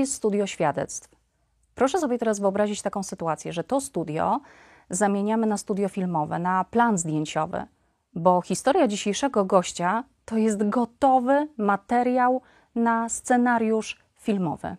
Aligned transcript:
jest 0.00 0.14
studio 0.14 0.46
świadectw. 0.46 1.08
Proszę 1.74 1.98
sobie 1.98 2.18
teraz 2.18 2.40
wyobrazić 2.40 2.82
taką 2.82 3.02
sytuację, 3.02 3.52
że 3.52 3.64
to 3.64 3.80
studio 3.80 4.40
zamieniamy 4.90 5.46
na 5.46 5.56
studio 5.56 5.88
filmowe, 5.88 6.38
na 6.38 6.64
plan 6.64 6.98
zdjęciowy, 6.98 7.64
bo 8.14 8.42
historia 8.42 8.88
dzisiejszego 8.88 9.44
gościa 9.44 10.04
to 10.24 10.36
jest 10.36 10.68
gotowy 10.68 11.48
materiał 11.56 12.42
na 12.74 13.08
scenariusz 13.08 13.98
filmowy. 14.16 14.76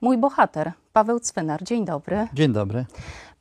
Mój 0.00 0.18
bohater, 0.18 0.72
Paweł 0.92 1.20
Cwynar. 1.20 1.64
Dzień 1.64 1.84
dobry. 1.84 2.28
Dzień 2.32 2.52
dobry. 2.52 2.86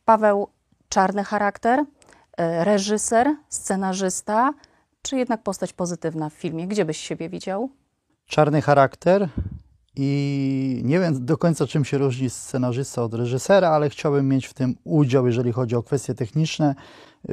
Paweł, 0.06 0.48
czarny 0.90 1.24
charakter, 1.24 1.86
e, 2.38 2.64
reżyser, 2.66 3.36
scenarzysta, 3.50 4.54
czy 5.02 5.18
jednak 5.18 5.44
postać 5.44 5.74
pozytywna 5.74 6.30
w 6.30 6.34
filmie? 6.34 6.68
Gdzie 6.68 6.86
byś 6.86 6.98
siebie 6.98 7.30
widział? 7.30 7.70
Czarny 8.28 8.62
charakter 8.62 9.30
i 9.96 10.82
nie 10.84 11.00
wiem 11.00 11.26
do 11.26 11.38
końca 11.38 11.68
czym 11.68 11.86
się 11.86 11.98
różni 11.98 12.30
scenarzysta 12.30 13.04
od 13.04 13.14
reżysera, 13.14 13.70
ale 13.70 13.90
chciałbym 13.90 14.28
mieć 14.28 14.46
w 14.48 14.54
tym 14.54 14.76
udział, 14.84 15.28
jeżeli 15.28 15.52
chodzi 15.52 15.76
o 15.76 15.84
kwestie 15.84 16.14
techniczne, 16.14 16.76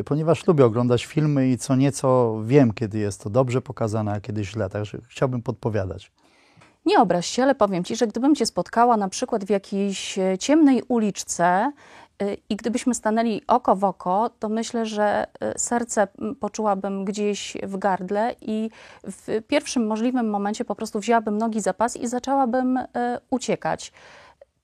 ponieważ 0.05 0.47
lubię 0.47 0.65
oglądać 0.65 1.07
filmy 1.07 1.49
i 1.49 1.59
co 1.59 1.77
nieco 1.77 2.39
wiem, 2.45 2.73
kiedy 2.73 2.99
jest 2.99 3.23
to 3.23 3.30
dobrze 3.30 3.63
pokazane, 3.63 4.13
a 4.13 4.21
kiedy 4.21 4.45
źle, 4.45 4.71
także 4.71 4.99
chciałbym 5.09 5.43
podpowiadać. 5.43 6.13
Nie 6.87 7.01
obraź 7.01 7.27
się, 7.27 7.43
ale 7.43 7.55
powiem 7.55 7.85
Ci, 7.85 7.97
że 7.97 8.07
gdybym 8.07 8.35
Cię 8.35 8.47
spotkała 8.47 8.97
na 8.97 9.09
przykład 9.09 9.45
w 9.45 9.51
jakiejś 9.51 10.19
e, 10.19 10.38
ciemnej 10.38 10.83
uliczce 10.88 11.73
y, 11.73 12.08
i 12.49 12.57
gdybyśmy 12.57 12.95
stanęli 12.95 13.43
oko 13.47 13.77
w 13.77 13.85
oko, 13.85 14.31
to 14.39 14.49
myślę, 14.49 14.87
że 14.87 15.27
y, 15.57 15.59
serce 15.59 16.09
poczułabym 16.41 17.05
gdzieś 17.05 17.57
w 17.63 17.77
gardle 17.77 18.35
i 18.41 18.71
w 19.05 19.43
pierwszym 19.47 19.87
możliwym 19.87 20.30
momencie 20.30 20.65
po 20.65 20.75
prostu 20.75 21.01
wzięłabym 21.01 21.38
nogi 21.38 21.60
za 21.60 21.75
pas 21.75 21.97
i 21.97 22.09
zaczęłabym 22.09 22.77
y, 22.77 22.87
uciekać. 23.30 23.93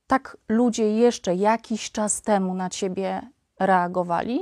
Tak 0.07 0.37
ludzie 0.49 0.91
jeszcze 0.91 1.35
jakiś 1.35 1.91
czas 1.91 2.23
temu 2.23 2.55
na 2.55 2.71
Ciebie 2.71 3.21
reagowali? 3.61 4.41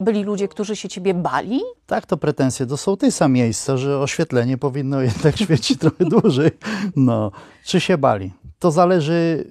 Byli 0.00 0.22
ludzie, 0.24 0.48
którzy 0.48 0.76
się 0.76 0.88
ciebie 0.88 1.14
bali? 1.14 1.60
Tak, 1.86 2.06
to 2.06 2.16
pretensje 2.16 2.66
do 2.66 2.76
sołtysa 2.76 3.28
miejsca, 3.28 3.76
że 3.76 3.98
oświetlenie 3.98 4.58
powinno 4.58 5.00
jednak 5.00 5.36
świecić 5.44 5.78
trochę 5.78 6.04
dłużej. 6.04 6.50
No, 6.96 7.30
czy 7.64 7.80
się 7.80 7.98
bali? 7.98 8.32
To 8.62 8.70
zależy, 8.70 9.44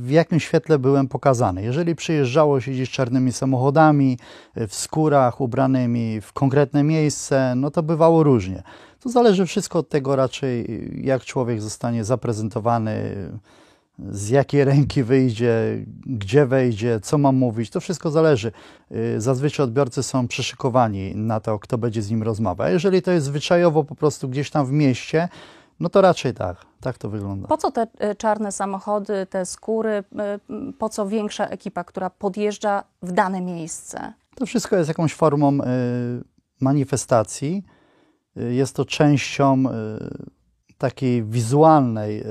w 0.00 0.10
jakim 0.10 0.40
świetle 0.40 0.78
byłem 0.78 1.08
pokazany. 1.08 1.62
Jeżeli 1.62 1.94
przyjeżdżało 1.94 2.60
się 2.60 2.70
gdzieś 2.70 2.90
czarnymi 2.90 3.32
samochodami, 3.32 4.18
w 4.56 4.74
skórach 4.74 5.40
ubranymi 5.40 6.20
w 6.20 6.32
konkretne 6.32 6.82
miejsce, 6.82 7.54
no 7.56 7.70
to 7.70 7.82
bywało 7.82 8.22
różnie. 8.22 8.62
To 9.00 9.08
zależy 9.08 9.46
wszystko 9.46 9.78
od 9.78 9.88
tego 9.88 10.16
raczej, 10.16 10.66
jak 11.04 11.24
człowiek 11.24 11.62
zostanie 11.62 12.04
zaprezentowany 12.04 13.14
z 13.98 14.28
jakiej 14.28 14.64
ręki 14.64 15.02
wyjdzie, 15.02 15.84
gdzie 16.06 16.46
wejdzie, 16.46 17.00
co 17.00 17.18
mam 17.18 17.36
mówić, 17.36 17.70
to 17.70 17.80
wszystko 17.80 18.10
zależy. 18.10 18.52
Y, 18.92 19.20
zazwyczaj 19.20 19.64
odbiorcy 19.64 20.02
są 20.02 20.28
przyszykowani 20.28 21.16
na 21.16 21.40
to, 21.40 21.58
kto 21.58 21.78
będzie 21.78 22.02
z 22.02 22.10
nim 22.10 22.22
rozmawiał. 22.22 22.68
Jeżeli 22.68 23.02
to 23.02 23.10
jest 23.10 23.26
zwyczajowo 23.26 23.84
po 23.84 23.94
prostu 23.94 24.28
gdzieś 24.28 24.50
tam 24.50 24.66
w 24.66 24.72
mieście, 24.72 25.28
no 25.80 25.88
to 25.88 26.00
raczej 26.00 26.34
tak, 26.34 26.56
tak 26.80 26.98
to 26.98 27.08
wygląda. 27.08 27.48
Po 27.48 27.56
co 27.56 27.70
te 27.70 27.86
y, 28.10 28.14
czarne 28.14 28.52
samochody, 28.52 29.26
te 29.26 29.46
skóry, 29.46 30.04
y, 30.70 30.72
po 30.72 30.88
co 30.88 31.06
większa 31.06 31.46
ekipa, 31.46 31.84
która 31.84 32.10
podjeżdża 32.10 32.84
w 33.02 33.12
dane 33.12 33.40
miejsce? 33.40 34.12
To 34.34 34.46
wszystko 34.46 34.76
jest 34.76 34.88
jakąś 34.88 35.14
formą 35.14 35.58
manifestacji. 36.60 37.64
Jest 38.36 38.76
to 38.76 38.84
częścią 38.84 39.64
takiej 40.78 41.24
wizualnej 41.24 42.24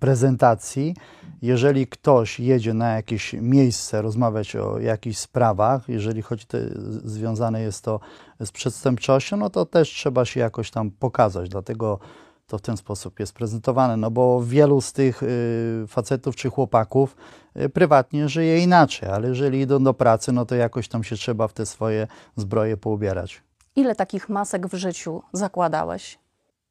prezentacji, 0.00 0.94
jeżeli 1.42 1.86
ktoś 1.86 2.40
jedzie 2.40 2.74
na 2.74 2.88
jakieś 2.88 3.32
miejsce 3.32 4.02
rozmawiać 4.02 4.56
o 4.56 4.78
jakichś 4.78 5.18
sprawach, 5.18 5.88
jeżeli 5.88 6.22
to, 6.22 6.58
związane 7.04 7.62
jest 7.62 7.84
to 7.84 8.00
z 8.40 8.50
przestępczością, 8.50 9.36
no 9.36 9.50
to 9.50 9.66
też 9.66 9.88
trzeba 9.88 10.24
się 10.24 10.40
jakoś 10.40 10.70
tam 10.70 10.90
pokazać. 10.90 11.48
Dlatego 11.48 11.98
to 12.50 12.58
w 12.58 12.60
ten 12.60 12.76
sposób 12.76 13.20
jest 13.20 13.32
prezentowane, 13.32 13.96
no 13.96 14.10
bo 14.10 14.42
wielu 14.44 14.80
z 14.80 14.92
tych 14.92 15.22
y, 15.22 15.84
facetów 15.88 16.36
czy 16.36 16.50
chłopaków 16.50 17.16
y, 17.56 17.68
prywatnie 17.68 18.28
żyje 18.28 18.58
inaczej, 18.58 19.08
ale 19.08 19.28
jeżeli 19.28 19.60
idą 19.60 19.84
do 19.84 19.94
pracy, 19.94 20.32
no 20.32 20.46
to 20.46 20.54
jakoś 20.54 20.88
tam 20.88 21.04
się 21.04 21.16
trzeba 21.16 21.48
w 21.48 21.52
te 21.52 21.66
swoje 21.66 22.06
zbroje 22.36 22.76
poubierać. 22.76 23.42
Ile 23.76 23.94
takich 23.94 24.28
masek 24.28 24.66
w 24.66 24.74
życiu 24.74 25.22
zakładałeś? 25.32 26.18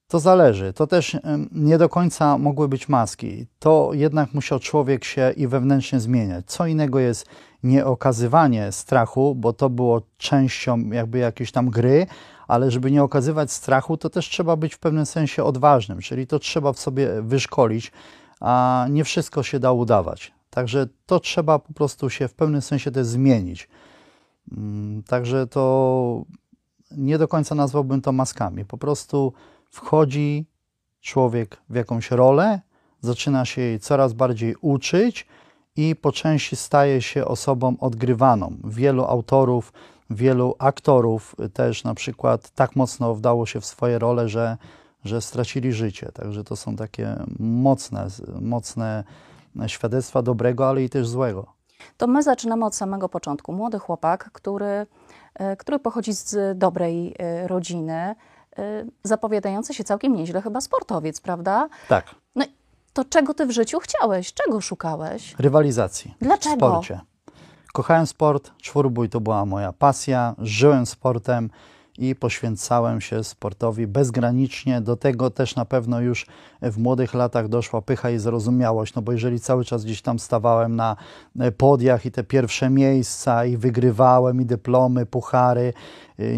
To 0.09 0.19
zależy. 0.19 0.73
To 0.73 0.87
też 0.87 1.17
nie 1.51 1.77
do 1.77 1.89
końca 1.89 2.37
mogły 2.37 2.67
być 2.67 2.89
maski. 2.89 3.45
To 3.59 3.89
jednak 3.93 4.33
musiał 4.33 4.59
człowiek 4.59 5.03
się 5.03 5.33
i 5.37 5.47
wewnętrznie 5.47 5.99
zmieniać. 5.99 6.45
Co 6.45 6.65
innego 6.65 6.99
jest 6.99 7.25
nieokazywanie 7.63 8.71
strachu, 8.71 9.35
bo 9.35 9.53
to 9.53 9.69
było 9.69 10.01
częścią 10.17 10.89
jakby 10.89 11.17
jakiejś 11.17 11.51
tam 11.51 11.69
gry, 11.69 12.07
ale 12.47 12.71
żeby 12.71 12.91
nie 12.91 13.03
okazywać 13.03 13.51
strachu, 13.51 13.97
to 13.97 14.09
też 14.09 14.29
trzeba 14.29 14.55
być 14.55 14.73
w 14.75 14.79
pewnym 14.79 15.05
sensie 15.05 15.43
odważnym, 15.43 15.99
czyli 15.99 16.27
to 16.27 16.39
trzeba 16.39 16.73
w 16.73 16.79
sobie 16.79 17.21
wyszkolić, 17.21 17.91
a 18.39 18.85
nie 18.89 19.03
wszystko 19.03 19.43
się 19.43 19.59
da 19.59 19.71
udawać. 19.71 20.33
Także 20.49 20.87
to 21.05 21.19
trzeba 21.19 21.59
po 21.59 21.73
prostu 21.73 22.09
się 22.09 22.27
w 22.27 22.33
pewnym 22.33 22.61
sensie 22.61 22.91
też 22.91 23.07
zmienić. 23.07 23.69
Mm, 24.57 25.03
także 25.03 25.47
to 25.47 26.23
nie 26.91 27.17
do 27.17 27.27
końca 27.27 27.55
nazwałbym 27.55 28.01
to 28.01 28.11
maskami. 28.11 28.65
Po 28.65 28.77
prostu 28.77 29.33
wchodzi 29.69 30.45
człowiek 31.01 31.57
w 31.69 31.75
jakąś 31.75 32.11
rolę, 32.11 32.61
zaczyna 33.01 33.45
się 33.45 33.61
jej 33.61 33.79
coraz 33.79 34.13
bardziej 34.13 34.55
uczyć 34.61 35.27
i 35.75 35.95
po 35.95 36.11
części 36.11 36.55
staje 36.55 37.01
się 37.01 37.25
osobą 37.25 37.75
odgrywaną. 37.79 38.57
Wielu 38.63 39.05
autorów, 39.05 39.73
wielu 40.09 40.55
aktorów 40.59 41.35
też 41.53 41.83
na 41.83 41.93
przykład 41.93 42.49
tak 42.49 42.75
mocno 42.75 43.15
wdało 43.15 43.45
się 43.45 43.61
w 43.61 43.65
swoje 43.65 43.99
role, 43.99 44.29
że, 44.29 44.57
że 45.05 45.21
stracili 45.21 45.73
życie. 45.73 46.11
Także 46.13 46.43
to 46.43 46.55
są 46.55 46.75
takie 46.75 47.15
mocne, 47.39 48.07
mocne 48.41 49.03
świadectwa 49.67 50.21
dobrego, 50.21 50.69
ale 50.69 50.83
i 50.83 50.89
też 50.89 51.07
złego. 51.07 51.59
To 51.97 52.07
my 52.07 52.23
zaczynamy 52.23 52.65
od 52.65 52.75
samego 52.75 53.09
początku. 53.09 53.53
Młody 53.53 53.79
chłopak, 53.79 54.31
który, 54.31 54.85
e, 55.35 55.57
który 55.57 55.79
pochodzi 55.79 56.13
z 56.13 56.57
dobrej 56.57 57.15
e, 57.19 57.47
rodziny, 57.47 58.15
zapowiadający 59.03 59.73
się 59.73 59.83
całkiem 59.83 60.15
nieźle 60.15 60.41
chyba 60.41 60.61
sportowiec, 60.61 61.21
prawda? 61.21 61.69
Tak. 61.87 62.15
No 62.35 62.45
to 62.93 63.05
czego 63.05 63.33
ty 63.33 63.45
w 63.45 63.51
życiu 63.51 63.79
chciałeś? 63.79 64.33
Czego 64.33 64.61
szukałeś? 64.61 65.35
Rywalizacji. 65.39 66.15
Dlaczego? 66.21 66.55
W 66.55 66.69
sporcie. 66.69 66.99
Kochałem 67.73 68.07
sport, 68.07 68.51
czwórbój 68.61 69.09
to 69.09 69.19
była 69.19 69.45
moja 69.45 69.73
pasja, 69.73 70.35
żyłem 70.37 70.85
sportem 70.85 71.49
i 71.99 72.15
poświęcałem 72.15 73.01
się 73.01 73.23
sportowi 73.23 73.87
bezgranicznie. 73.87 74.81
Do 74.81 74.95
tego 74.95 75.29
też 75.29 75.55
na 75.55 75.65
pewno 75.65 76.01
już 76.01 76.25
w 76.61 76.77
młodych 76.77 77.13
latach 77.13 77.47
doszła 77.47 77.81
pycha 77.81 78.09
i 78.09 78.17
zrozumiałość, 78.17 78.95
no 78.95 79.01
bo 79.01 79.11
jeżeli 79.11 79.39
cały 79.39 79.65
czas 79.65 79.85
gdzieś 79.85 80.01
tam 80.01 80.19
stawałem 80.19 80.75
na 80.75 80.95
podiach 81.57 82.05
i 82.05 82.11
te 82.11 82.23
pierwsze 82.23 82.69
miejsca 82.69 83.45
i 83.45 83.57
wygrywałem 83.57 84.41
i 84.41 84.45
dyplomy, 84.45 85.05
puchary, 85.05 85.73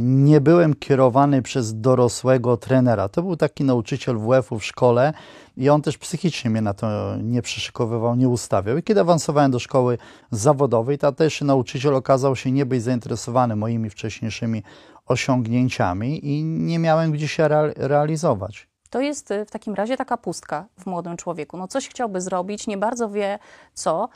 nie 0.01 0.41
byłem 0.41 0.73
kierowany 0.73 1.41
przez 1.41 1.81
dorosłego 1.81 2.57
trenera. 2.57 3.09
To 3.09 3.21
był 3.21 3.35
taki 3.35 3.63
nauczyciel 3.63 4.17
WF-u 4.17 4.59
w 4.59 4.65
szkole 4.65 5.13
i 5.57 5.69
on 5.69 5.81
też 5.81 5.97
psychicznie 5.97 6.51
mnie 6.51 6.61
na 6.61 6.73
to 6.73 7.17
nie 7.17 7.41
przyszykowywał, 7.41 8.15
nie 8.15 8.29
ustawiał. 8.29 8.77
I 8.77 8.83
kiedy 8.83 9.01
awansowałem 9.01 9.51
do 9.51 9.59
szkoły 9.59 9.97
zawodowej, 10.31 10.97
to 10.97 11.11
też 11.11 11.41
nauczyciel 11.41 11.95
okazał 11.95 12.35
się 12.35 12.51
nie 12.51 12.65
być 12.65 12.83
zainteresowany 12.83 13.55
moimi 13.55 13.89
wcześniejszymi 13.89 14.63
osiągnięciami 15.11 16.25
i 16.25 16.43
nie 16.43 16.79
miałem 16.79 17.11
gdzie 17.11 17.27
się 17.27 17.47
realizować. 17.75 18.67
To 18.89 19.01
jest 19.01 19.31
y, 19.31 19.45
w 19.45 19.51
takim 19.51 19.73
razie 19.73 19.97
taka 19.97 20.17
pustka 20.17 20.65
w 20.79 20.85
młodym 20.85 21.17
człowieku. 21.17 21.57
No 21.57 21.67
coś 21.67 21.89
chciałby 21.89 22.21
zrobić, 22.21 22.67
nie 22.67 22.77
bardzo 22.77 23.09
wie 23.09 23.39
co, 23.73 24.09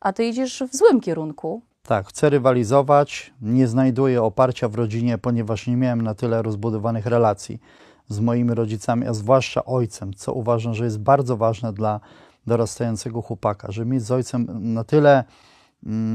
a 0.00 0.12
ty 0.12 0.24
idziesz 0.24 0.62
w 0.72 0.76
złym 0.76 1.00
kierunku. 1.00 1.62
Tak, 1.82 2.06
chcę 2.06 2.30
rywalizować, 2.30 3.34
nie 3.42 3.68
znajduję 3.68 4.22
oparcia 4.22 4.68
w 4.68 4.74
rodzinie, 4.74 5.18
ponieważ 5.18 5.66
nie 5.66 5.76
miałem 5.76 6.02
na 6.02 6.14
tyle 6.14 6.42
rozbudowanych 6.42 7.06
relacji 7.06 7.60
z 8.08 8.20
moimi 8.20 8.54
rodzicami, 8.54 9.06
a 9.06 9.14
zwłaszcza 9.14 9.64
ojcem, 9.64 10.14
co 10.14 10.32
uważam, 10.32 10.74
że 10.74 10.84
jest 10.84 10.98
bardzo 10.98 11.36
ważne 11.36 11.72
dla 11.72 12.00
dorastającego 12.46 13.22
chłopaka, 13.22 13.72
żeby 13.72 13.90
mieć 13.90 14.02
z 14.02 14.10
ojcem 14.10 14.46
na 14.74 14.84
tyle 14.84 15.24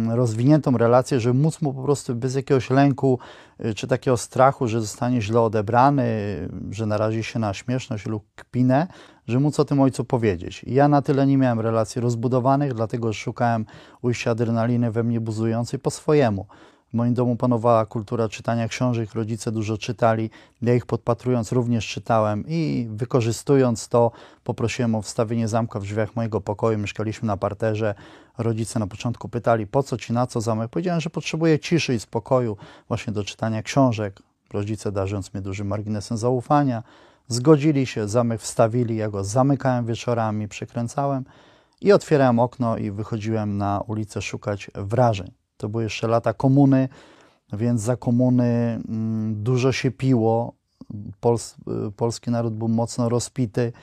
rozwiniętą 0.09 0.77
relację, 0.77 1.19
żeby 1.19 1.39
móc 1.39 1.61
mu 1.61 1.73
po 1.73 1.83
prostu 1.83 2.15
bez 2.15 2.35
jakiegoś 2.35 2.69
lęku 2.69 3.19
y, 3.65 3.73
czy 3.73 3.87
takiego 3.87 4.17
strachu, 4.17 4.67
że 4.67 4.81
zostanie 4.81 5.21
źle 5.21 5.41
odebrany, 5.41 6.03
że 6.71 6.85
narazi 6.85 7.23
się 7.23 7.39
na 7.39 7.53
śmieszność 7.53 8.05
lub 8.05 8.23
kpinę, 8.35 8.87
że 9.27 9.39
móc 9.39 9.59
o 9.59 9.65
tym 9.65 9.81
ojcu 9.81 10.05
powiedzieć. 10.05 10.65
ja 10.67 10.87
na 10.87 11.01
tyle 11.01 11.27
nie 11.27 11.37
miałem 11.37 11.59
relacji 11.59 12.01
rozbudowanych, 12.01 12.73
dlatego 12.73 13.13
szukałem 13.13 13.65
ujścia 14.01 14.31
adrenaliny 14.31 14.91
we 14.91 15.03
mnie 15.03 15.21
buzującej 15.21 15.79
po 15.79 15.91
swojemu. 15.91 16.45
W 16.89 16.93
moim 16.93 17.13
domu 17.13 17.35
panowała 17.35 17.85
kultura 17.85 18.29
czytania 18.29 18.67
książek, 18.67 19.13
rodzice 19.13 19.51
dużo 19.51 19.77
czytali. 19.77 20.29
Ja 20.61 20.75
ich 20.75 20.85
podpatrując 20.85 21.51
również 21.51 21.87
czytałem 21.87 22.43
i 22.47 22.87
wykorzystując 22.91 23.87
to 23.87 24.11
poprosiłem 24.43 24.95
o 24.95 25.01
wstawienie 25.01 25.47
zamka 25.47 25.79
w 25.79 25.83
drzwiach 25.83 26.15
mojego 26.15 26.41
pokoju. 26.41 26.77
Mieszkaliśmy 26.77 27.27
na 27.27 27.37
parterze. 27.37 27.95
Rodzice 28.37 28.79
na 28.79 28.87
początku 28.87 29.29
pytali, 29.29 29.67
po 29.67 29.83
co 29.83 29.97
ci, 29.97 30.13
na 30.13 30.27
co 30.27 30.41
zamek? 30.41 30.69
Powiedziałem, 30.69 31.01
że 31.01 31.09
potrzebuję 31.09 31.59
ciszy 31.59 31.95
i 31.95 31.99
spokoju 31.99 32.57
właśnie 32.87 33.13
do 33.13 33.23
czytania 33.23 33.63
książek. 33.63 34.19
Rodzice 34.53 34.91
darząc 34.91 35.33
mnie 35.33 35.41
dużym 35.41 35.67
marginesem 35.67 36.17
zaufania, 36.17 36.83
zgodzili 37.27 37.85
się, 37.85 38.07
zamek 38.07 38.41
wstawili, 38.41 38.95
ja 38.95 39.09
go 39.09 39.23
zamykałem 39.23 39.85
wieczorami, 39.85 40.47
przykręcałem 40.47 41.25
i 41.81 41.91
otwierałem 41.91 42.39
okno 42.39 42.77
i 42.77 42.91
wychodziłem 42.91 43.57
na 43.57 43.81
ulicę 43.87 44.21
szukać 44.21 44.71
wrażeń. 44.75 45.31
To 45.57 45.69
były 45.69 45.83
jeszcze 45.83 46.07
lata 46.07 46.33
komuny, 46.33 46.89
więc 47.53 47.81
za 47.81 47.97
komuny 47.97 48.45
mm, 48.89 49.43
dużo 49.43 49.71
się 49.71 49.91
piło. 49.91 50.53
Pols 51.19 51.55
polski 51.95 52.31
naród 52.31 52.53
był 52.53 52.67
mocno 52.67 53.09
rozpity. 53.09 53.73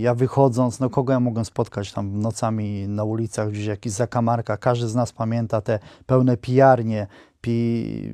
Ja 0.00 0.14
wychodząc, 0.14 0.80
no 0.80 0.90
kogo 0.90 1.12
ja 1.12 1.20
mogłem 1.20 1.44
spotkać 1.44 1.92
tam 1.92 2.20
nocami 2.20 2.88
na 2.88 3.04
ulicach, 3.04 3.50
gdzieś 3.50 3.66
jakiś 3.66 3.92
zakamarka. 3.92 4.56
Każdy 4.56 4.88
z 4.88 4.94
nas 4.94 5.12
pamięta 5.12 5.60
te 5.60 5.78
pełne 6.06 6.36
pijarnie, 6.36 7.06
pi, 7.40 8.12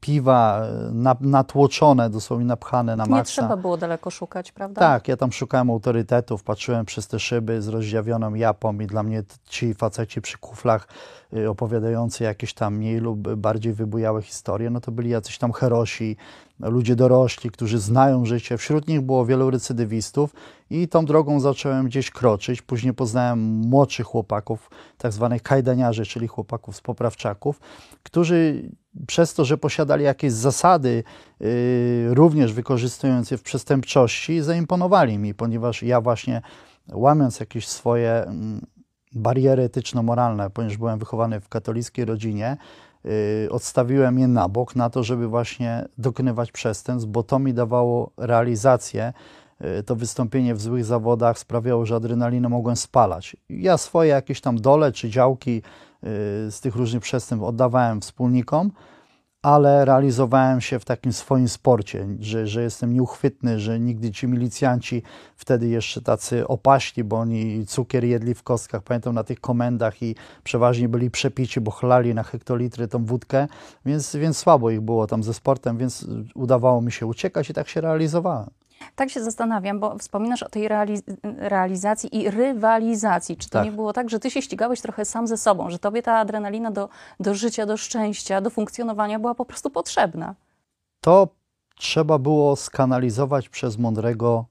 piwa 0.00 0.66
na, 0.92 1.16
natłoczone, 1.20 2.10
dosłownie 2.10 2.46
napchane 2.46 2.96
na 2.96 3.06
maksa. 3.06 3.16
Nie 3.16 3.24
trzeba 3.24 3.56
było 3.56 3.76
daleko 3.76 4.10
szukać, 4.10 4.52
prawda? 4.52 4.80
Tak, 4.80 5.08
ja 5.08 5.16
tam 5.16 5.32
szukałem 5.32 5.70
autorytetów, 5.70 6.42
patrzyłem 6.42 6.84
przez 6.84 7.08
te 7.08 7.18
szyby 7.18 7.62
z 7.62 7.68
rozdziawioną 7.68 8.34
japą 8.34 8.78
i 8.78 8.86
dla 8.86 9.02
mnie 9.02 9.22
ci 9.48 9.74
faceci 9.74 10.20
przy 10.20 10.38
kuflach 10.38 10.88
y, 11.36 11.50
opowiadający 11.50 12.24
jakieś 12.24 12.54
tam 12.54 12.76
mniej 12.76 12.98
lub 12.98 13.34
bardziej 13.34 13.72
wybujałe 13.72 14.22
historie, 14.22 14.70
no 14.70 14.80
to 14.80 14.92
byli 14.92 15.10
jacyś 15.10 15.38
tam 15.38 15.52
herosi, 15.52 16.16
ludzie 16.62 16.96
dorośli, 16.96 17.50
którzy 17.50 17.78
znają 17.78 18.24
życie. 18.24 18.58
Wśród 18.58 18.88
nich 18.88 19.00
było 19.00 19.26
wielu 19.26 19.50
recydywistów 19.50 20.34
i 20.70 20.88
tą 20.88 21.04
drogą 21.04 21.40
zacząłem 21.40 21.86
gdzieś 21.86 22.10
kroczyć. 22.10 22.62
Później 22.62 22.94
poznałem 22.94 23.38
młodszych 23.44 24.06
chłopaków, 24.06 24.70
tak 24.98 25.12
zwanych 25.12 25.42
kajdaniarzy, 25.42 26.04
czyli 26.04 26.28
chłopaków 26.28 26.76
z 26.76 26.80
poprawczaków, 26.80 27.60
którzy 28.02 28.70
przez 29.06 29.34
to, 29.34 29.44
że 29.44 29.58
posiadali 29.58 30.04
jakieś 30.04 30.32
zasady, 30.32 31.04
yy, 31.40 32.14
również 32.14 32.52
wykorzystując 32.52 33.30
je 33.30 33.36
w 33.36 33.42
przestępczości, 33.42 34.40
zaimponowali 34.40 35.18
mi, 35.18 35.34
ponieważ 35.34 35.82
ja 35.82 36.00
właśnie 36.00 36.42
łamiąc 36.92 37.40
jakieś 37.40 37.68
swoje 37.68 38.24
mm, 38.24 38.60
bariery 39.14 39.62
etyczno-moralne, 39.62 40.50
ponieważ 40.50 40.76
byłem 40.76 40.98
wychowany 40.98 41.40
w 41.40 41.48
katolickiej 41.48 42.04
rodzinie, 42.04 42.56
odstawiłem 43.50 44.18
je 44.18 44.28
na 44.28 44.48
bok 44.48 44.76
na 44.76 44.90
to, 44.90 45.02
żeby 45.02 45.28
właśnie 45.28 45.88
dokonywać 45.98 46.52
przestępstw, 46.52 47.10
bo 47.10 47.22
to 47.22 47.38
mi 47.38 47.54
dawało 47.54 48.10
realizację. 48.16 49.12
Yy, 49.60 49.82
to 49.82 49.96
wystąpienie 49.96 50.54
w 50.54 50.60
złych 50.60 50.84
zawodach 50.84 51.38
sprawiało, 51.38 51.86
że 51.86 51.94
adrenalinę 51.94 52.48
mogłem 52.48 52.76
spalać. 52.76 53.36
Ja 53.48 53.78
swoje 53.78 54.10
jakieś 54.10 54.40
tam 54.40 54.60
dole 54.60 54.92
czy 54.92 55.10
działki 55.10 55.62
z 56.50 56.60
tych 56.60 56.76
różnych 56.76 57.02
przestępstw 57.02 57.48
oddawałem 57.48 58.00
wspólnikom, 58.00 58.72
ale 59.42 59.84
realizowałem 59.84 60.60
się 60.60 60.78
w 60.78 60.84
takim 60.84 61.12
swoim 61.12 61.48
sporcie, 61.48 62.06
że, 62.20 62.46
że 62.46 62.62
jestem 62.62 62.92
nieuchwytny, 62.92 63.60
że 63.60 63.80
nigdy 63.80 64.10
ci 64.10 64.28
milicjanci, 64.28 65.02
wtedy 65.36 65.68
jeszcze 65.68 66.02
tacy 66.02 66.48
opaśni, 66.48 67.04
bo 67.04 67.18
oni 67.18 67.66
cukier 67.66 68.04
jedli 68.04 68.34
w 68.34 68.42
kostkach, 68.42 68.82
pamiętam 68.82 69.14
na 69.14 69.24
tych 69.24 69.40
komendach 69.40 70.02
i 70.02 70.14
przeważnie 70.44 70.88
byli 70.88 71.10
przepici, 71.10 71.60
bo 71.60 71.70
chlali 71.70 72.14
na 72.14 72.22
hektolitry 72.22 72.88
tą 72.88 73.04
wódkę, 73.04 73.48
więc, 73.86 74.16
więc 74.16 74.38
słabo 74.38 74.70
ich 74.70 74.80
było 74.80 75.06
tam 75.06 75.22
ze 75.22 75.34
sportem, 75.34 75.78
więc 75.78 76.06
udawało 76.34 76.80
mi 76.80 76.92
się 76.92 77.06
uciekać 77.06 77.50
i 77.50 77.54
tak 77.54 77.68
się 77.68 77.80
realizowałem. 77.80 78.61
Tak 78.96 79.10
się 79.10 79.24
zastanawiam, 79.24 79.80
bo 79.80 79.98
wspominasz 79.98 80.42
o 80.42 80.48
tej 80.48 80.68
realiz 80.68 81.02
realizacji 81.22 82.16
i 82.16 82.30
rywalizacji. 82.30 83.36
Czy 83.36 83.48
to 83.48 83.52
tak. 83.52 83.64
nie 83.64 83.72
było 83.72 83.92
tak, 83.92 84.10
że 84.10 84.20
ty 84.20 84.30
się 84.30 84.42
ścigałeś 84.42 84.80
trochę 84.80 85.04
sam 85.04 85.26
ze 85.26 85.36
sobą, 85.36 85.70
że 85.70 85.78
tobie 85.78 86.02
ta 86.02 86.18
adrenalina 86.18 86.70
do, 86.70 86.88
do 87.20 87.34
życia, 87.34 87.66
do 87.66 87.76
szczęścia, 87.76 88.40
do 88.40 88.50
funkcjonowania 88.50 89.18
była 89.18 89.34
po 89.34 89.44
prostu 89.44 89.70
potrzebna? 89.70 90.34
To 91.00 91.28
trzeba 91.76 92.18
było 92.18 92.56
skanalizować 92.56 93.48
przez 93.48 93.78
mądrego 93.78 94.44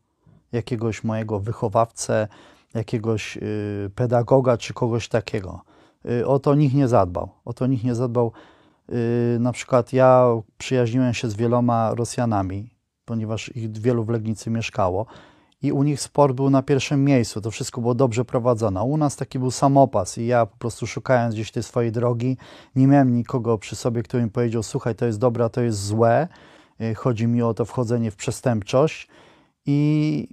jakiegoś 0.51 1.03
mojego 1.03 1.39
wychowawcę, 1.39 2.27
jakiegoś 2.73 3.37
y, 3.37 3.91
pedagoga 3.95 4.57
czy 4.57 4.73
kogoś 4.73 5.07
takiego. 5.07 5.61
Y, 6.05 6.27
o 6.27 6.39
to 6.39 6.55
nikt 6.55 6.75
nie 6.75 6.87
zadbał. 6.87 7.29
O 7.45 7.53
to 7.53 7.67
nikt 7.67 7.83
nie 7.83 7.95
zadbał. 7.95 8.31
Y, 8.89 9.37
na 9.39 9.51
przykład 9.51 9.93
ja 9.93 10.25
przyjaźniłem 10.57 11.13
się 11.13 11.29
z 11.29 11.35
wieloma 11.35 11.95
Rosjanami 11.95 12.69
ponieważ 13.05 13.55
ich 13.55 13.77
wielu 13.77 14.03
w 14.03 14.09
Legnicy 14.09 14.49
mieszkało 14.49 15.05
i 15.61 15.71
u 15.71 15.83
nich 15.83 16.01
sport 16.01 16.35
był 16.35 16.49
na 16.49 16.63
pierwszym 16.63 17.03
miejscu, 17.03 17.41
to 17.41 17.51
wszystko 17.51 17.81
było 17.81 17.95
dobrze 17.95 18.25
prowadzone. 18.25 18.83
U 18.83 18.97
nas 18.97 19.15
taki 19.15 19.39
był 19.39 19.51
samopas 19.51 20.17
i 20.17 20.25
ja 20.25 20.45
po 20.45 20.57
prostu 20.57 20.87
szukając 20.87 21.35
gdzieś 21.35 21.51
tej 21.51 21.63
swojej 21.63 21.91
drogi, 21.91 22.37
nie 22.75 22.87
miałem 22.87 23.15
nikogo 23.15 23.57
przy 23.57 23.75
sobie, 23.75 24.03
który 24.03 24.23
mi 24.23 24.29
powiedział, 24.29 24.63
słuchaj, 24.63 24.95
to 24.95 25.05
jest 25.05 25.19
dobre, 25.19 25.49
to 25.49 25.61
jest 25.61 25.85
złe. 25.85 26.27
Y, 26.81 26.95
chodzi 26.95 27.27
mi 27.27 27.41
o 27.41 27.53
to 27.53 27.65
wchodzenie 27.65 28.11
w 28.11 28.15
przestępczość 28.15 29.07
i 29.65 30.27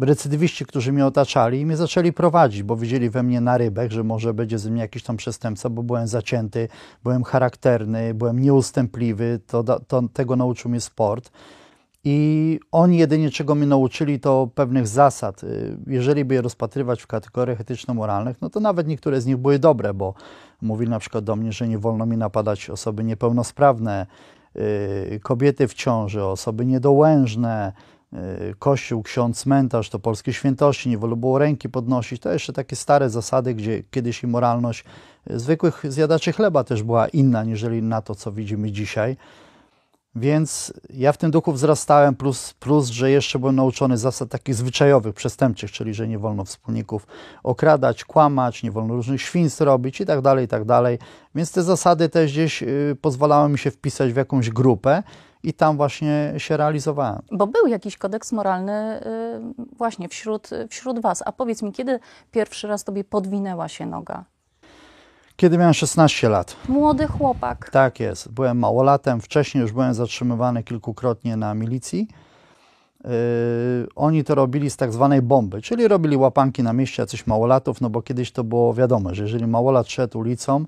recydywiści, 0.00 0.66
którzy 0.66 0.92
mnie 0.92 1.06
otaczali, 1.06 1.66
mnie 1.66 1.76
zaczęli 1.76 2.12
prowadzić, 2.12 2.62
bo 2.62 2.76
widzieli 2.76 3.10
we 3.10 3.22
mnie 3.22 3.40
na 3.40 3.58
rybek, 3.58 3.92
że 3.92 4.04
może 4.04 4.34
będzie 4.34 4.58
ze 4.58 4.70
mnie 4.70 4.80
jakiś 4.80 5.02
tam 5.02 5.16
przestępca, 5.16 5.70
bo 5.70 5.82
byłem 5.82 6.08
zacięty, 6.08 6.68
byłem 7.02 7.24
charakterny, 7.24 8.14
byłem 8.14 8.38
nieustępliwy, 8.38 9.40
to, 9.46 9.64
to 9.80 10.02
tego 10.12 10.36
nauczył 10.36 10.70
mnie 10.70 10.80
sport. 10.80 11.30
I 12.08 12.60
oni 12.72 12.98
jedynie 12.98 13.30
czego 13.30 13.54
mnie 13.54 13.66
nauczyli, 13.66 14.20
to 14.20 14.48
pewnych 14.54 14.86
zasad. 14.86 15.44
Y, 15.44 15.76
jeżeli 15.86 16.24
by 16.24 16.34
je 16.34 16.42
rozpatrywać 16.42 17.02
w 17.02 17.06
kategoriach 17.06 17.60
etyczno-moralnych, 17.60 18.40
no 18.40 18.50
to 18.50 18.60
nawet 18.60 18.86
niektóre 18.86 19.20
z 19.20 19.26
nich 19.26 19.36
były 19.36 19.58
dobre, 19.58 19.94
bo 19.94 20.14
mówili 20.62 20.90
na 20.90 20.98
przykład 20.98 21.24
do 21.24 21.36
mnie, 21.36 21.52
że 21.52 21.68
nie 21.68 21.78
wolno 21.78 22.06
mi 22.06 22.16
napadać 22.16 22.70
osoby 22.70 23.04
niepełnosprawne, 23.04 24.06
y, 24.56 25.20
kobiety 25.22 25.68
w 25.68 25.74
ciąży, 25.74 26.24
osoby 26.24 26.66
niedołężne, 26.66 27.72
y, 28.12 28.54
kościół, 28.58 29.02
ksiądz, 29.02 29.38
cmentarz, 29.38 29.90
to 29.90 29.98
polskie 29.98 30.32
świętości, 30.32 30.88
nie 30.88 30.98
wolno 30.98 31.16
było 31.16 31.38
ręki 31.38 31.68
podnosić. 31.68 32.22
To 32.22 32.32
jeszcze 32.32 32.52
takie 32.52 32.76
stare 32.76 33.10
zasady, 33.10 33.54
gdzie 33.54 33.82
kiedyś 33.82 34.22
i 34.22 34.26
moralność 34.26 34.84
zwykłych 35.30 35.82
zjadaczy 35.88 36.32
chleba 36.32 36.64
też 36.64 36.82
była 36.82 37.08
inna, 37.08 37.44
niżeli 37.44 37.82
na 37.82 38.02
to, 38.02 38.14
co 38.14 38.32
widzimy 38.32 38.72
dzisiaj. 38.72 39.16
Więc 40.16 40.72
ja 40.90 41.12
w 41.12 41.16
tym 41.16 41.30
duchu 41.30 41.52
wzrastałem, 41.52 42.14
plus, 42.14 42.54
plus, 42.54 42.88
że 42.88 43.10
jeszcze 43.10 43.38
byłem 43.38 43.56
nauczony 43.56 43.98
zasad 43.98 44.28
takich 44.28 44.54
zwyczajowych, 44.54 45.14
przestępczych, 45.14 45.72
czyli 45.72 45.94
że 45.94 46.08
nie 46.08 46.18
wolno 46.18 46.44
wspólników 46.44 47.06
okradać, 47.42 48.04
kłamać, 48.04 48.62
nie 48.62 48.70
wolno 48.70 48.94
różnych 48.94 49.22
świństw 49.22 49.60
robić 49.60 50.00
i 50.00 50.06
tak 50.06 50.20
dalej, 50.20 50.44
i 50.44 50.48
tak 50.48 50.64
dalej. 50.64 50.98
Więc 51.34 51.52
te 51.52 51.62
zasady 51.62 52.08
też 52.08 52.32
gdzieś 52.32 52.62
y, 52.62 52.96
pozwalały 53.00 53.48
mi 53.48 53.58
się 53.58 53.70
wpisać 53.70 54.12
w 54.12 54.16
jakąś 54.16 54.50
grupę 54.50 55.02
i 55.42 55.52
tam 55.52 55.76
właśnie 55.76 56.34
się 56.36 56.56
realizowałem. 56.56 57.22
Bo 57.32 57.46
był 57.46 57.66
jakiś 57.66 57.96
kodeks 57.96 58.32
moralny 58.32 59.00
y, 59.00 59.76
właśnie 59.76 60.08
wśród, 60.08 60.50
wśród 60.70 61.00
Was. 61.00 61.22
A 61.26 61.32
powiedz 61.32 61.62
mi, 61.62 61.72
kiedy 61.72 62.00
pierwszy 62.30 62.68
raz 62.68 62.84
Tobie 62.84 63.04
podwinęła 63.04 63.68
się 63.68 63.86
noga? 63.86 64.24
Kiedy 65.36 65.58
miałem 65.58 65.74
16 65.74 66.28
lat. 66.28 66.56
Młody 66.68 67.06
chłopak. 67.06 67.70
Tak 67.70 68.00
jest. 68.00 68.32
Byłem 68.32 68.58
małolatem. 68.58 69.20
Wcześniej 69.20 69.62
już 69.62 69.72
byłem 69.72 69.94
zatrzymywany 69.94 70.62
kilkukrotnie 70.62 71.36
na 71.36 71.54
milicji. 71.54 72.08
Yy, 73.04 73.10
oni 73.96 74.24
to 74.24 74.34
robili 74.34 74.70
z 74.70 74.76
tak 74.76 74.92
zwanej 74.92 75.22
bomby, 75.22 75.62
czyli 75.62 75.88
robili 75.88 76.16
łapanki 76.16 76.62
na 76.62 76.72
mieście 76.72 77.02
jacychś 77.02 77.26
małolatów, 77.26 77.80
no 77.80 77.90
bo 77.90 78.02
kiedyś 78.02 78.32
to 78.32 78.44
było 78.44 78.74
wiadomo, 78.74 79.14
że 79.14 79.22
jeżeli 79.22 79.46
małolat 79.46 79.88
szedł 79.88 80.18
ulicą 80.18 80.64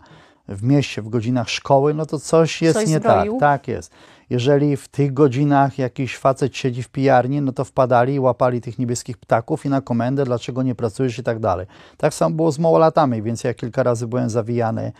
w 0.48 0.62
mieście 0.62 1.02
w 1.02 1.08
godzinach 1.08 1.48
szkoły, 1.48 1.94
no 1.94 2.06
to 2.06 2.18
coś 2.18 2.62
jest 2.62 2.78
coś 2.78 2.88
nie 2.88 2.98
zbroił. 2.98 3.32
tak. 3.32 3.40
Tak 3.40 3.68
jest 3.68 3.92
jeżeli 4.30 4.76
w 4.76 4.88
tych 4.88 5.12
godzinach 5.12 5.78
jakiś 5.78 6.16
facet 6.16 6.56
siedzi 6.56 6.82
w 6.82 6.88
pijarni, 6.88 7.40
no 7.40 7.52
to 7.52 7.64
wpadali 7.64 8.14
i 8.14 8.20
łapali 8.20 8.60
tych 8.60 8.78
niebieskich 8.78 9.18
ptaków 9.18 9.66
i 9.66 9.68
na 9.68 9.80
komendę, 9.80 10.24
dlaczego 10.24 10.62
nie 10.62 10.74
pracujesz 10.74 11.18
i 11.18 11.22
tak 11.22 11.38
dalej. 11.38 11.66
Tak 11.96 12.14
samo 12.14 12.36
było 12.36 12.52
z 12.52 12.58
małolatami, 12.58 13.22
więc 13.22 13.44
ja 13.44 13.54
kilka 13.54 13.82
razy 13.82 14.06
byłem 14.06 14.30
zawijany 14.30 14.92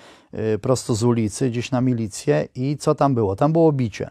y, 0.54 0.58
prosto 0.58 0.94
z 0.94 1.02
ulicy, 1.02 1.50
gdzieś 1.50 1.70
na 1.70 1.80
milicję 1.80 2.48
i 2.54 2.76
co 2.76 2.94
tam 2.94 3.14
było? 3.14 3.36
Tam 3.36 3.52
było 3.52 3.72
bicie. 3.72 4.10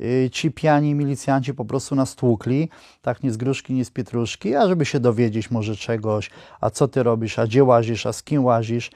Y, 0.00 0.30
ci 0.32 0.50
pijani 0.50 0.94
milicjanci 0.94 1.54
po 1.54 1.64
prostu 1.64 1.94
nas 1.94 2.14
tłukli, 2.14 2.68
tak 3.02 3.22
nie 3.22 3.32
z 3.32 3.36
gruszki, 3.36 3.72
nie 3.72 3.84
z 3.84 3.90
pietruszki, 3.90 4.54
a 4.54 4.68
żeby 4.68 4.84
się 4.84 5.00
dowiedzieć 5.00 5.50
może 5.50 5.76
czegoś, 5.76 6.30
a 6.60 6.70
co 6.70 6.88
ty 6.88 7.02
robisz, 7.02 7.38
a 7.38 7.46
gdzie 7.46 7.64
łazisz, 7.64 8.06
a 8.06 8.12
z 8.12 8.22
kim 8.22 8.44
łazisz, 8.44 8.90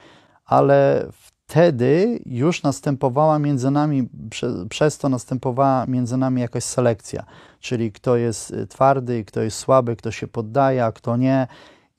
ale 0.45 1.07
w 1.11 1.34
wtedy 1.47 2.19
już 2.25 2.63
następowała 2.63 3.39
między 3.39 3.71
nami, 3.71 4.09
prze, 4.29 4.65
przez 4.69 4.97
to 4.97 5.09
następowała 5.09 5.85
między 5.85 6.17
nami 6.17 6.41
jakaś 6.41 6.63
selekcja, 6.63 7.25
czyli 7.59 7.91
kto 7.91 8.15
jest 8.15 8.51
y, 8.51 8.67
twardy, 8.67 9.25
kto 9.25 9.41
jest 9.41 9.57
słaby, 9.57 9.95
kto 9.95 10.11
się 10.11 10.27
poddaje, 10.27 10.85
a 10.85 10.91
kto 10.91 11.17
nie. 11.17 11.47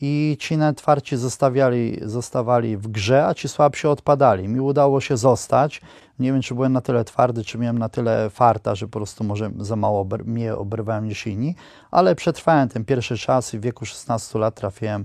i 0.00 0.36
ci 0.40 0.56
najtwarci 0.56 1.16
zostawiali, 1.16 1.98
zostawali 2.02 2.76
w 2.76 2.88
grze, 2.88 3.26
a 3.26 3.34
ci 3.34 3.48
słabsi 3.48 3.86
odpadali. 3.86 4.48
Mi 4.48 4.60
udało 4.60 5.00
się 5.00 5.16
zostać. 5.16 5.80
Nie 6.18 6.32
wiem, 6.32 6.42
czy 6.42 6.54
byłem 6.54 6.72
na 6.72 6.80
tyle 6.80 7.04
twardy, 7.04 7.44
czy 7.44 7.58
miałem 7.58 7.78
na 7.78 7.88
tyle 7.88 8.30
farta, 8.30 8.74
że 8.74 8.86
po 8.86 8.98
prostu 8.98 9.24
może 9.24 9.50
za 9.58 9.76
mało 9.76 10.00
obr 10.00 10.24
mnie 10.24 10.54
obrywałem 10.54 11.04
niż 11.04 11.26
inni, 11.26 11.54
ale 11.90 12.14
przetrwałem 12.14 12.68
ten 12.68 12.84
pierwszy 12.84 13.18
czas 13.18 13.54
i 13.54 13.58
w 13.58 13.62
wieku 13.62 13.86
16 13.86 14.38
lat 14.38 14.54
trafiłem 14.54 15.04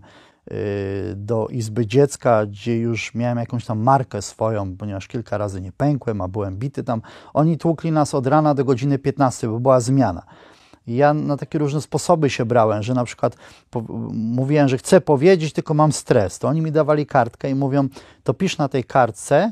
do 1.16 1.48
Izby 1.48 1.88
Dziecka, 1.88 2.46
gdzie 2.46 2.78
już 2.78 3.16
miałem 3.16 3.38
jakąś 3.38 3.66
tam 3.66 3.80
markę 3.80 4.22
swoją, 4.22 4.78
ponieważ 4.78 5.08
kilka 5.08 5.38
razy 5.38 5.62
nie 5.62 5.72
pękłem, 5.72 6.22
a 6.22 6.28
byłem 6.28 6.58
bity 6.58 6.84
tam. 6.84 7.02
Oni 7.34 7.58
tłukli 7.58 7.92
nas 7.92 8.16
od 8.16 8.28
rana 8.28 8.54
do 8.54 8.66
godziny 8.66 9.00
15, 9.00 9.48
bo 9.48 9.60
była 9.60 9.80
zmiana. 9.80 10.24
I 10.88 10.96
ja 10.96 11.14
na 11.14 11.38
takie 11.38 11.60
różne 11.60 11.82
sposoby 11.82 12.30
się 12.30 12.46
brałem, 12.46 12.84
że 12.84 12.94
na 12.94 13.04
przykład 13.04 13.36
mówiłem, 14.14 14.68
że 14.68 14.78
chcę 14.78 15.02
powiedzieć, 15.02 15.54
tylko 15.54 15.74
mam 15.74 15.92
stres. 15.92 16.40
To 16.40 16.48
oni 16.48 16.62
mi 16.62 16.72
dawali 16.72 17.06
kartkę 17.06 17.50
i 17.50 17.56
mówią, 17.56 17.88
to 18.24 18.34
pisz 18.34 18.58
na 18.58 18.68
tej 18.68 18.84
kartce, 18.84 19.52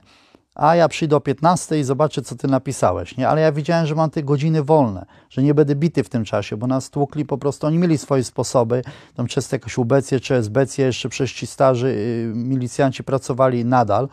a 0.55 0.75
ja 0.75 0.87
przyjdę 0.87 1.15
o 1.15 1.21
15 1.21 1.79
i 1.79 1.83
zobaczę, 1.83 2.21
co 2.21 2.35
ty 2.35 2.47
napisałeś. 2.47 3.17
Nie? 3.17 3.29
Ale 3.29 3.41
ja 3.41 3.51
widziałem, 3.51 3.85
że 3.85 3.95
mam 3.95 4.09
te 4.09 4.23
godziny 4.23 4.63
wolne, 4.63 5.05
że 5.29 5.43
nie 5.43 5.53
będę 5.53 5.75
bity 5.75 6.03
w 6.03 6.09
tym 6.09 6.25
czasie, 6.25 6.57
bo 6.57 6.67
nas 6.67 6.89
tłukli 6.89 7.25
po 7.25 7.37
prostu, 7.37 7.67
oni 7.67 7.77
mieli 7.77 7.97
swoje 7.97 8.23
sposoby, 8.23 8.81
tam 9.15 9.27
często 9.27 9.55
jakieś 9.55 9.77
ubecje 9.77 10.19
czy 10.19 10.35
esbecje, 10.35 10.85
jeszcze 10.85 11.09
przez 11.09 11.31
ci 11.31 11.47
starzy 11.47 11.87
y, 11.87 12.31
milicjanci 12.35 13.03
pracowali 13.03 13.65
nadal, 13.65 14.09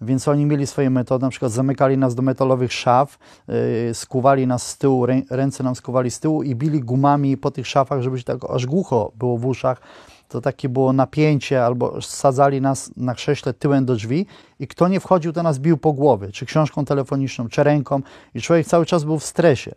więc 0.00 0.28
oni 0.28 0.46
mieli 0.46 0.66
swoje 0.66 0.90
metody, 0.90 1.24
na 1.24 1.30
przykład 1.30 1.52
zamykali 1.52 1.98
nas 1.98 2.14
do 2.14 2.22
metalowych 2.22 2.72
szaf, 2.72 3.18
yy, 3.48 3.94
skuwali 3.94 4.46
nas 4.46 4.66
z 4.66 4.78
tyłu, 4.78 5.06
rę, 5.06 5.22
ręce 5.30 5.64
nam 5.64 5.74
skuwali 5.74 6.10
z 6.10 6.20
tyłu 6.20 6.42
i 6.42 6.54
bili 6.54 6.80
gumami 6.80 7.36
po 7.36 7.50
tych 7.50 7.66
szafach, 7.66 8.02
żeby 8.02 8.18
się 8.18 8.24
tak 8.24 8.50
aż 8.50 8.66
głucho 8.66 9.12
było 9.14 9.38
w 9.38 9.46
uszach. 9.46 9.80
To 10.28 10.40
takie 10.40 10.68
było 10.68 10.92
napięcie, 10.92 11.64
albo 11.64 12.02
sadzali 12.02 12.60
nas 12.60 12.90
na 12.96 13.14
krześle 13.14 13.54
tyłem 13.54 13.84
do 13.84 13.94
drzwi 13.94 14.26
i 14.60 14.66
kto 14.66 14.88
nie 14.88 15.00
wchodził, 15.00 15.32
to 15.32 15.42
nas 15.42 15.58
bił 15.58 15.76
po 15.78 15.92
głowie, 15.92 16.32
czy 16.32 16.46
książką 16.46 16.84
telefoniczną, 16.84 17.48
czy 17.48 17.62
ręką 17.62 18.00
i 18.34 18.40
człowiek 18.40 18.66
cały 18.66 18.86
czas 18.86 19.04
był 19.04 19.18
w 19.18 19.24
stresie. 19.24 19.74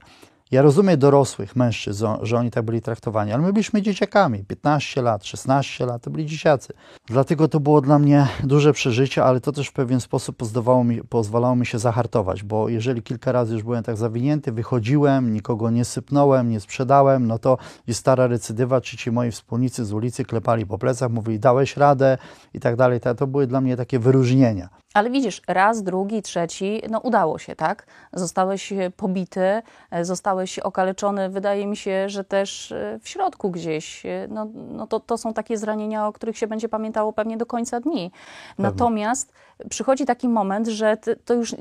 Ja 0.52 0.62
rozumiem 0.62 1.00
dorosłych 1.00 1.56
mężczyzn, 1.56 2.06
że 2.22 2.38
oni 2.38 2.52
tak 2.52 2.66
byli 2.66 2.82
traktowani, 2.82 3.32
ale 3.32 3.44
my 3.44 3.54
byliśmy 3.54 3.82
dzieciakami, 3.82 4.44
15 4.44 5.02
lat, 5.02 5.26
16 5.26 5.86
lat, 5.86 6.02
to 6.02 6.12
byli 6.12 6.26
dzieciacy. 6.26 6.74
Dlatego 7.08 7.48
to 7.48 7.60
było 7.60 7.82
dla 7.82 8.00
mnie 8.00 8.28
duże 8.44 8.74
przeżycie, 8.74 9.24
ale 9.24 9.42
to 9.42 9.52
też 9.52 9.68
w 9.68 9.74
pewien 9.74 10.02
sposób 10.02 10.38
pozwalało 10.38 10.84
mi, 10.84 11.04
pozwalało 11.04 11.56
mi 11.56 11.66
się 11.66 11.80
zahartować, 11.80 12.44
bo 12.44 12.70
jeżeli 12.70 13.02
kilka 13.04 13.32
razy 13.32 13.54
już 13.54 13.64
byłem 13.64 13.84
tak 13.84 13.98
zawinięty, 13.98 14.52
wychodziłem, 14.52 15.34
nikogo 15.34 15.70
nie 15.70 15.86
sypnąłem, 15.86 16.50
nie 16.50 16.60
sprzedałem, 16.60 17.28
no 17.28 17.40
to 17.40 17.58
jest 17.88 18.00
stara 18.00 18.28
recydywa, 18.28 18.82
czy 18.82 18.98
ci 18.98 19.12
moi 19.12 19.32
wspólnicy 19.32 19.86
z 19.86 19.94
ulicy 19.94 20.26
klepali 20.26 20.66
po 20.66 20.78
plecach, 20.78 21.12
mówili 21.12 21.40
dałeś 21.40 21.78
radę 21.78 22.18
i 22.54 22.60
tak 22.60 22.76
dalej. 22.76 23.00
To 23.18 23.28
były 23.28 23.48
dla 23.48 23.62
mnie 23.62 23.78
takie 23.78 24.00
wyróżnienia. 24.00 24.70
Ale 24.94 25.10
widzisz, 25.10 25.42
raz, 25.48 25.84
drugi, 25.84 26.22
trzeci, 26.22 26.82
no 26.90 27.00
udało 27.00 27.40
się, 27.40 27.56
tak? 27.56 27.86
Zostałeś 28.14 28.72
e, 28.72 28.92
pobity, 28.92 29.62
e, 29.92 30.06
zostałeś 30.06 30.60
okaleczony, 30.60 31.30
wydaje 31.30 31.68
mi 31.68 31.78
się, 31.78 32.10
że 32.10 32.24
też 32.24 32.72
e, 32.72 33.00
w 33.02 33.10
środku 33.10 33.52
gdzieś. 33.52 34.04
No, 34.30 34.48
no 34.54 34.88
to, 34.88 35.00
to 35.00 35.18
są 35.18 35.34
takie 35.34 35.58
zranienia, 35.58 36.08
o 36.08 36.14
których 36.14 36.38
się 36.38 36.48
będzie 36.48 36.70
pamiętało 36.70 37.14
pewnie 37.14 37.38
do 37.38 37.46
końca 37.46 37.80
dni. 37.80 38.12
Pewnie. 38.12 38.72
Natomiast 38.72 39.34
przychodzi 39.70 40.06
taki 40.06 40.30
moment, 40.30 40.68
że 40.68 40.98
ty, 40.98 41.16
to 41.16 41.34
już 41.34 41.56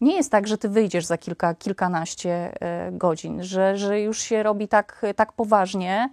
nie 0.00 0.16
jest 0.16 0.30
tak, 0.30 0.48
że 0.48 0.58
ty 0.58 0.68
wyjdziesz 0.68 1.06
za 1.06 1.18
kilka, 1.18 1.54
kilkanaście 1.54 2.52
godzin, 2.92 3.42
że, 3.42 3.76
że 3.76 4.00
już 4.00 4.18
się 4.18 4.42
robi 4.42 4.68
tak, 4.68 5.02
tak 5.16 5.32
poważnie, 5.32 6.10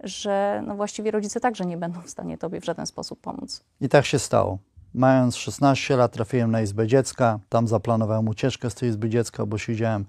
że 0.00 0.62
no 0.66 0.74
właściwie 0.74 1.10
rodzice 1.10 1.40
także 1.40 1.66
nie 1.66 1.76
będą 1.76 2.00
w 2.00 2.10
stanie 2.10 2.38
tobie 2.38 2.60
w 2.60 2.64
żaden 2.64 2.86
sposób 2.86 3.20
pomóc. 3.20 3.64
I 3.80 3.88
tak 3.88 4.06
się 4.06 4.18
stało. 4.18 4.58
Mając 4.94 5.36
16 5.36 5.96
lat 5.96 6.12
trafiłem 6.12 6.50
na 6.50 6.60
Izbę 6.60 6.86
Dziecka. 6.86 7.38
Tam 7.48 7.68
zaplanowałem 7.68 8.28
ucieczkę 8.28 8.70
z 8.70 8.74
tej 8.74 8.88
Izby 8.88 9.08
Dziecka, 9.08 9.46
bo 9.46 9.58
siedziałem 9.58 10.04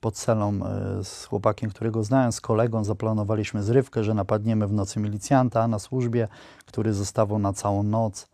pod 0.00 0.14
celą 0.14 0.52
e, 0.52 1.04
z 1.04 1.24
chłopakiem, 1.24 1.70
którego 1.70 2.04
znałem, 2.04 2.32
z 2.32 2.40
kolegą. 2.40 2.84
Zaplanowaliśmy 2.84 3.62
zrywkę, 3.62 4.04
że 4.04 4.14
napadniemy 4.14 4.66
w 4.66 4.72
nocy 4.72 5.00
milicjanta 5.00 5.68
na 5.68 5.78
służbie, 5.78 6.28
który 6.66 6.92
zostawał 6.92 7.38
na 7.38 7.52
całą 7.52 7.82
noc. 7.82 8.28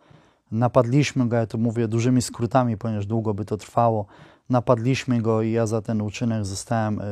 Napadliśmy 0.53 1.29
go, 1.29 1.37
ja 1.37 1.47
to 1.47 1.59
mówię 1.59 1.89
dużymi 1.89 2.23
skrótami, 2.23 2.77
ponieważ 2.77 3.07
długo 3.07 3.35
by 3.35 3.45
to 3.45 3.57
trwało. 3.57 4.07
Napadliśmy 4.51 5.23
go 5.23 5.43
i 5.43 5.53
ja 5.53 5.67
za 5.67 5.83
ten 5.83 6.03
uczynek 6.03 6.45
zostałem 6.45 7.01
y, 7.01 7.05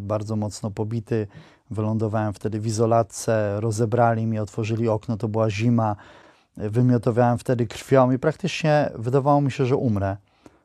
bardzo 0.00 0.36
mocno 0.36 0.70
pobity. 0.70 1.26
Wylądowałem 1.70 2.32
wtedy 2.32 2.60
w 2.60 2.66
izolatce, 2.66 3.60
rozebrali 3.60 4.26
mi, 4.26 4.38
otworzyli 4.38 4.88
okno, 4.88 5.16
to 5.16 5.28
była 5.28 5.50
zima 5.50 5.96
wymiotowałem 6.56 7.38
wtedy 7.38 7.66
krwią 7.66 8.10
i 8.10 8.18
praktycznie 8.18 8.90
wydawało 8.94 9.40
mi 9.40 9.50
się, 9.50 9.66
że 9.66 9.76
umrę, 9.76 10.16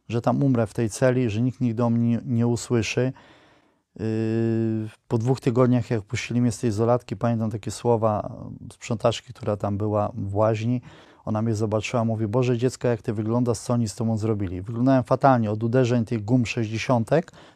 że 0.10 0.22
tam 0.22 0.44
umrę 0.44 0.68
w 0.68 0.74
tej 0.74 0.90
celi, 0.90 1.30
że 1.30 1.42
nikt 1.42 1.62
nigdy 1.62 1.84
o 1.84 1.90
mnie 1.90 2.20
nie 2.26 2.48
usłyszy. 2.48 3.14
Yy, 4.00 4.06
po 5.08 5.18
dwóch 5.18 5.40
tygodniach, 5.40 5.90
jak 5.90 6.02
puścili 6.02 6.42
mnie 6.42 6.52
z 6.52 6.60
tej 6.60 6.70
izolatki, 6.70 7.16
pamiętam 7.16 7.52
takie 7.52 7.72
słowa 7.72 8.36
sprzątaczki, 8.74 9.34
która 9.34 9.58
tam 9.58 9.78
była 9.78 10.12
w 10.14 10.36
łaźni. 10.36 10.82
Ona 11.26 11.42
mnie 11.42 11.56
zobaczyła, 11.56 12.06
mówi, 12.06 12.28
Boże 12.28 12.58
dziecko, 12.58 12.88
jak 12.88 13.02
ty 13.02 13.14
wyglądasz, 13.14 13.58
co 13.58 13.74
oni 13.74 13.90
z 13.90 13.96
tobą 13.96 14.18
zrobili? 14.18 14.62
Wyglądałem 14.62 15.04
fatalnie, 15.04 15.52
od 15.52 15.64
uderzeń 15.64 16.06
tych 16.06 16.26
gum 16.26 16.46
60 16.46 17.10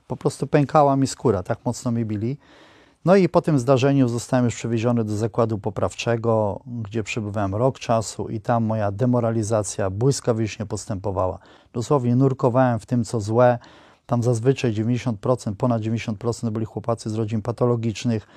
po 0.08 0.18
prostu 0.18 0.48
pękała 0.48 0.96
mi 0.96 1.08
skóra, 1.08 1.44
tak 1.44 1.66
mocno 1.66 1.92
mnie 1.92 2.06
bili. 2.06 2.38
No 3.06 3.16
i 3.16 3.30
po 3.30 3.42
tym 3.42 3.60
zdarzeniu 3.60 4.08
zostałem 4.08 4.46
już 4.46 4.56
przewieziony 4.56 5.04
do 5.04 5.18
zakładu 5.18 5.58
poprawczego, 5.58 6.60
gdzie 6.66 7.04
przebywałem 7.04 7.56
rok 7.56 7.80
czasu 7.80 8.30
i 8.30 8.42
tam 8.42 8.64
moja 8.64 8.92
demoralizacja 8.92 9.90
błyskawicznie 9.90 10.66
postępowała. 10.66 11.40
Dosłownie 11.74 12.16
nurkowałem 12.16 12.80
w 12.80 12.86
tym, 12.86 13.04
co 13.04 13.22
złe. 13.22 13.60
Tam 14.06 14.24
zazwyczaj 14.24 14.74
90%, 14.74 15.56
ponad 15.56 15.82
90% 15.82 16.50
byli 16.50 16.66
chłopacy 16.66 17.10
z 17.10 17.16
rodzin 17.16 17.42
patologicznych. 17.42 18.28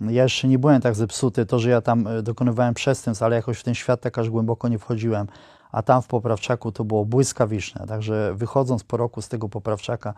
Ja 0.00 0.22
jeszcze 0.22 0.48
nie 0.48 0.58
byłem 0.58 0.80
tak 0.80 0.94
zepsuty, 0.94 1.46
to, 1.46 1.58
że 1.58 1.70
ja 1.70 1.80
tam 1.80 2.06
e, 2.06 2.22
dokonywałem 2.22 2.74
przestępstw, 2.74 3.22
ale 3.22 3.36
jakoś 3.36 3.58
w 3.58 3.62
ten 3.62 3.74
świat 3.74 4.00
tak 4.00 4.18
aż 4.18 4.30
głęboko 4.30 4.68
nie 4.68 4.78
wchodziłem. 4.78 5.26
A 5.72 5.82
tam 5.82 6.02
w 6.02 6.06
poprawczaku 6.06 6.72
to 6.72 6.84
było 6.84 7.04
błyskawiczne. 7.04 7.86
Także 7.86 8.34
wychodząc 8.34 8.84
po 8.84 8.96
roku 8.96 9.22
z 9.22 9.28
tego 9.28 9.48
poprawczaka, 9.48 10.14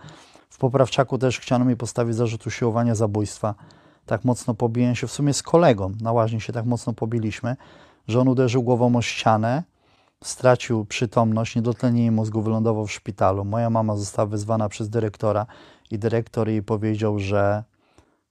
w 0.51 0.59
poprawczaku 0.59 1.19
też 1.19 1.41
chciano 1.41 1.65
mi 1.65 1.77
postawić 1.77 2.17
zarzut 2.17 2.47
usiłowania 2.47 2.95
zabójstwa 2.95 3.55
tak 4.07 4.25
mocno 4.25 4.55
pobiłem 4.55 4.95
się 4.95 5.07
w 5.07 5.13
sumie 5.13 5.35
z 5.35 5.43
kolegą, 5.43 5.93
na 6.01 6.13
łaźni 6.13 6.41
się 6.41 6.53
tak 6.53 6.67
mocno 6.67 6.93
pobiliśmy, 6.93 7.57
że 8.09 8.21
on 8.21 8.29
uderzył 8.29 8.63
głową 8.63 8.97
o 8.97 9.03
ścianę, 9.03 9.63
stracił 10.25 10.85
przytomność, 10.85 11.57
niedotlenienie 11.57 12.11
mózgu, 12.11 12.43
wylądował 12.43 12.87
w 12.87 12.93
szpitalu. 12.93 13.45
Moja 13.45 13.71
mama 13.71 13.97
została 13.97 14.27
wezwana 14.27 14.69
przez 14.69 14.89
dyrektora 14.89 15.47
i 15.91 15.99
dyrektor 15.99 16.49
jej 16.49 16.63
powiedział, 16.63 17.19
że 17.19 17.65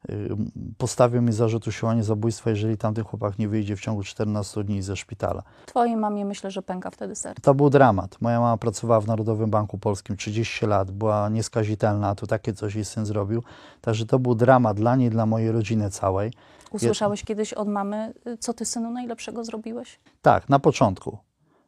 Y, 0.09 0.29
postawił 0.77 1.21
mi 1.21 1.31
zarzut 1.31 1.67
usiłowania 1.67 2.03
zabójstwa, 2.03 2.49
jeżeli 2.49 2.77
tamten 2.77 3.03
chłopak 3.03 3.39
nie 3.39 3.47
wyjdzie 3.47 3.75
w 3.75 3.81
ciągu 3.81 4.03
14 4.03 4.63
dni 4.63 4.81
ze 4.81 4.95
szpitala. 4.95 5.43
Twojej 5.65 5.97
mamie 5.97 6.25
myślę, 6.25 6.51
że 6.51 6.61
pęka 6.61 6.91
wtedy 6.91 7.15
serce. 7.15 7.41
To 7.41 7.53
był 7.53 7.69
dramat. 7.69 8.21
Moja 8.21 8.39
mama 8.39 8.57
pracowała 8.57 9.01
w 9.01 9.07
Narodowym 9.07 9.49
Banku 9.49 9.77
Polskim 9.77 10.17
30 10.17 10.65
lat, 10.65 10.91
była 10.91 11.29
nieskazitelna, 11.29 12.09
a 12.09 12.15
tu 12.15 12.27
takie 12.27 12.53
coś 12.53 12.75
jej 12.75 12.85
syn 12.85 13.05
zrobił. 13.05 13.43
Także 13.81 14.05
to 14.05 14.19
był 14.19 14.35
dramat 14.35 14.77
dla 14.77 14.95
niej, 14.95 15.09
dla 15.09 15.25
mojej 15.25 15.51
rodziny 15.51 15.89
całej. 15.89 16.31
Usłyszałeś 16.71 17.19
Je... 17.19 17.25
kiedyś 17.25 17.53
od 17.53 17.67
mamy, 17.67 18.13
y, 18.27 18.37
co 18.37 18.53
ty 18.53 18.65
synu 18.65 18.91
najlepszego 18.91 19.43
zrobiłeś? 19.43 19.99
Tak, 20.21 20.49
na 20.49 20.59
początku. 20.59 21.17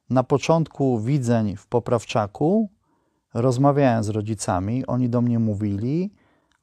Na 0.09 0.23
początku 0.23 0.99
widzeń 0.99 1.55
w 1.55 1.67
Poprawczaku 1.67 2.69
rozmawiałem 3.33 4.03
z 4.03 4.09
rodzicami, 4.09 4.85
oni 4.85 5.09
do 5.09 5.21
mnie 5.21 5.39
mówili, 5.39 6.13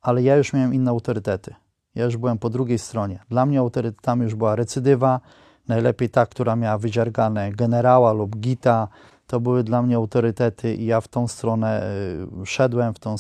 ale 0.03 0.23
ja 0.23 0.37
już 0.37 0.53
miałem 0.53 0.75
inne 0.75 0.91
autorytety. 0.91 1.55
Ja 1.95 2.05
już 2.05 2.17
byłem 2.17 2.39
po 2.39 2.51
drugiej 2.51 2.79
stronie. 2.79 3.19
Dla 3.29 3.47
mnie 3.47 3.59
autorytetami 3.59 4.23
już 4.23 4.35
była 4.35 4.57
recydywa, 4.57 5.21
najlepiej 5.69 6.11
ta, 6.11 6.27
która 6.27 6.57
miała 6.57 6.79
wydziargane 6.79 7.53
generała 7.53 8.13
lub 8.13 8.37
gita. 8.37 8.89
To 9.27 9.41
były 9.41 9.65
dla 9.65 9.83
mnie 9.83 9.97
autorytety 9.97 10.75
i 10.75 10.87
ja 10.87 11.01
w 11.01 11.09
tą 11.09 11.29
stronę 11.29 11.83
e, 11.83 12.47
szedłem, 12.47 12.95
w 12.95 12.99
tą, 12.99 13.15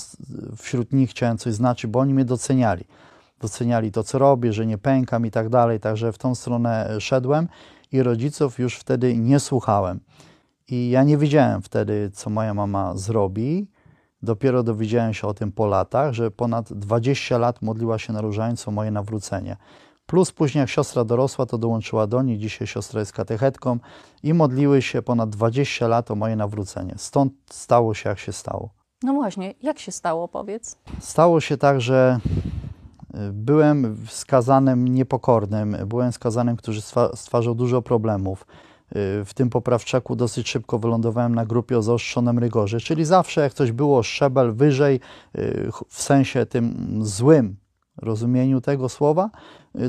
wśród 0.56 0.92
nich 0.92 1.10
chciałem 1.10 1.38
coś 1.38 1.54
znaczyć, 1.54 1.90
bo 1.90 1.98
oni 1.98 2.14
mnie 2.14 2.24
doceniali. 2.24 2.84
Doceniali 3.40 3.92
to, 3.92 4.04
co 4.04 4.18
robię, 4.18 4.52
że 4.52 4.66
nie 4.66 4.78
pękam 4.78 5.26
i 5.26 5.30
tak 5.30 5.48
dalej, 5.48 5.80
także 5.80 6.12
w 6.12 6.18
tą 6.18 6.34
stronę 6.34 6.90
e, 6.90 7.00
szedłem 7.00 7.48
i 7.92 8.02
rodziców 8.02 8.58
już 8.58 8.76
wtedy 8.76 9.16
nie 9.16 9.40
słuchałem. 9.40 10.00
I 10.68 10.90
ja 10.90 11.02
nie 11.02 11.18
wiedziałem 11.18 11.62
wtedy, 11.62 12.10
co 12.14 12.30
moja 12.30 12.54
mama 12.54 12.96
zrobi, 12.96 13.66
Dopiero 14.22 14.62
dowiedziałem 14.62 15.14
się 15.14 15.26
o 15.26 15.34
tym 15.34 15.52
po 15.52 15.66
latach, 15.66 16.12
że 16.12 16.30
ponad 16.30 16.72
20 16.72 17.38
lat 17.38 17.62
modliła 17.62 17.98
się 17.98 18.12
na 18.12 18.20
różańcu 18.20 18.72
moje 18.72 18.90
nawrócenie. 18.90 19.56
Plus 20.06 20.32
później 20.32 20.60
jak 20.60 20.68
siostra 20.68 21.04
dorosła, 21.04 21.46
to 21.46 21.58
dołączyła 21.58 22.06
do 22.06 22.22
niej, 22.22 22.38
dzisiaj 22.38 22.66
siostra 22.66 23.00
jest 23.00 23.12
katechetką 23.12 23.78
i 24.22 24.34
modliły 24.34 24.82
się 24.82 25.02
ponad 25.02 25.30
20 25.30 25.88
lat 25.88 26.10
o 26.10 26.14
moje 26.14 26.36
nawrócenie. 26.36 26.94
Stąd 26.96 27.32
stało 27.50 27.94
się 27.94 28.08
jak 28.08 28.18
się 28.18 28.32
stało. 28.32 28.70
No 29.02 29.12
właśnie, 29.12 29.54
jak 29.62 29.78
się 29.78 29.92
stało, 29.92 30.28
powiedz? 30.28 30.78
Stało 31.00 31.40
się 31.40 31.56
tak, 31.56 31.80
że 31.80 32.20
yy, 33.14 33.32
Byłem 33.32 33.96
skazanym 34.08 34.88
niepokornym, 34.88 35.76
byłem 35.86 36.12
skazanym, 36.12 36.56
który 36.56 36.78
stwarzał 37.14 37.54
dużo 37.54 37.82
problemów. 37.82 38.46
W 39.24 39.30
tym 39.34 39.50
poprawczaku 39.50 40.16
dosyć 40.16 40.48
szybko 40.48 40.78
wylądowałem 40.78 41.34
na 41.34 41.46
grupie 41.46 41.78
o 41.78 41.82
zaostrzonym 41.82 42.38
rygorze, 42.38 42.80
czyli 42.80 43.04
zawsze 43.04 43.40
jak 43.40 43.54
coś 43.54 43.72
było 43.72 44.02
szczebel 44.02 44.52
wyżej, 44.52 45.00
w 45.88 46.02
sensie 46.02 46.46
tym 46.46 46.98
złym 47.02 47.56
rozumieniu 47.96 48.60
tego 48.60 48.88
słowa, 48.88 49.30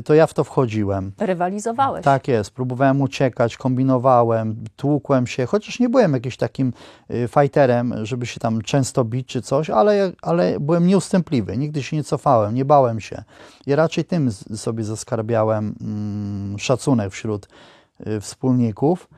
to 0.04 0.14
ja 0.14 0.26
w 0.26 0.34
to 0.34 0.44
wchodziłem. 0.44 1.12
Rywalizowałeś. 1.18 2.04
Tak 2.04 2.28
jest, 2.28 2.50
próbowałem 2.50 3.02
uciekać, 3.02 3.56
kombinowałem, 3.56 4.64
tłukłem 4.76 5.26
się, 5.26 5.46
chociaż 5.46 5.80
nie 5.80 5.88
byłem 5.88 6.12
jakimś 6.12 6.36
takim 6.36 6.72
y, 7.10 7.28
fighterem, 7.28 7.94
żeby 8.02 8.26
się 8.26 8.40
tam 8.40 8.62
często 8.62 9.04
bić 9.04 9.28
czy 9.28 9.42
coś, 9.42 9.70
ale, 9.70 10.12
ale 10.22 10.60
byłem 10.60 10.86
nieustępliwy, 10.86 11.56
nigdy 11.56 11.82
się 11.82 11.96
nie 11.96 12.04
cofałem, 12.04 12.54
nie 12.54 12.64
bałem 12.64 13.00
się. 13.00 13.24
I 13.66 13.74
raczej 13.74 14.04
tym 14.04 14.32
sobie 14.56 14.84
zaskarbiałem 14.84 15.74
mm, 15.80 16.58
szacunek 16.58 17.12
wśród 17.12 17.44
y, 17.44 17.73
wspólników. 18.20 19.08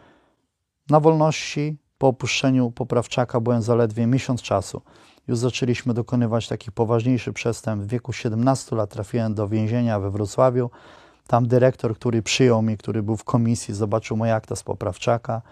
Na 0.90 1.00
wolności 1.00 1.76
po 1.99 2.09
opuszczeniu 2.09 2.71
poprawczaka 2.71 3.40
byłem 3.40 3.62
zaledwie 3.62 4.06
miesiąc 4.06 4.42
czasu 4.42 4.83
już 5.28 5.38
zaczęliśmy 5.38 5.95
dokonywać 5.95 6.49
takich 6.49 6.73
poważniejszych 6.73 7.35
przestępstw. 7.35 7.88
W 7.88 7.90
wieku 7.90 8.12
17 8.12 8.76
lat 8.76 8.90
trafiłem 8.90 9.35
do 9.35 9.49
więzienia 9.49 10.00
we 10.00 10.11
Wrocławiu. 10.11 10.71
Tam 11.26 11.49
dyrektor, 11.49 11.95
który 11.95 12.23
przyjął 12.23 12.62
mnie, 12.62 12.76
który 12.76 13.02
był 13.02 13.16
w 13.16 13.25
komisji, 13.25 13.75
zobaczył 13.75 14.16
moje 14.16 14.35
akta 14.35 14.56
z 14.56 14.62
poprawczaka 14.62 15.42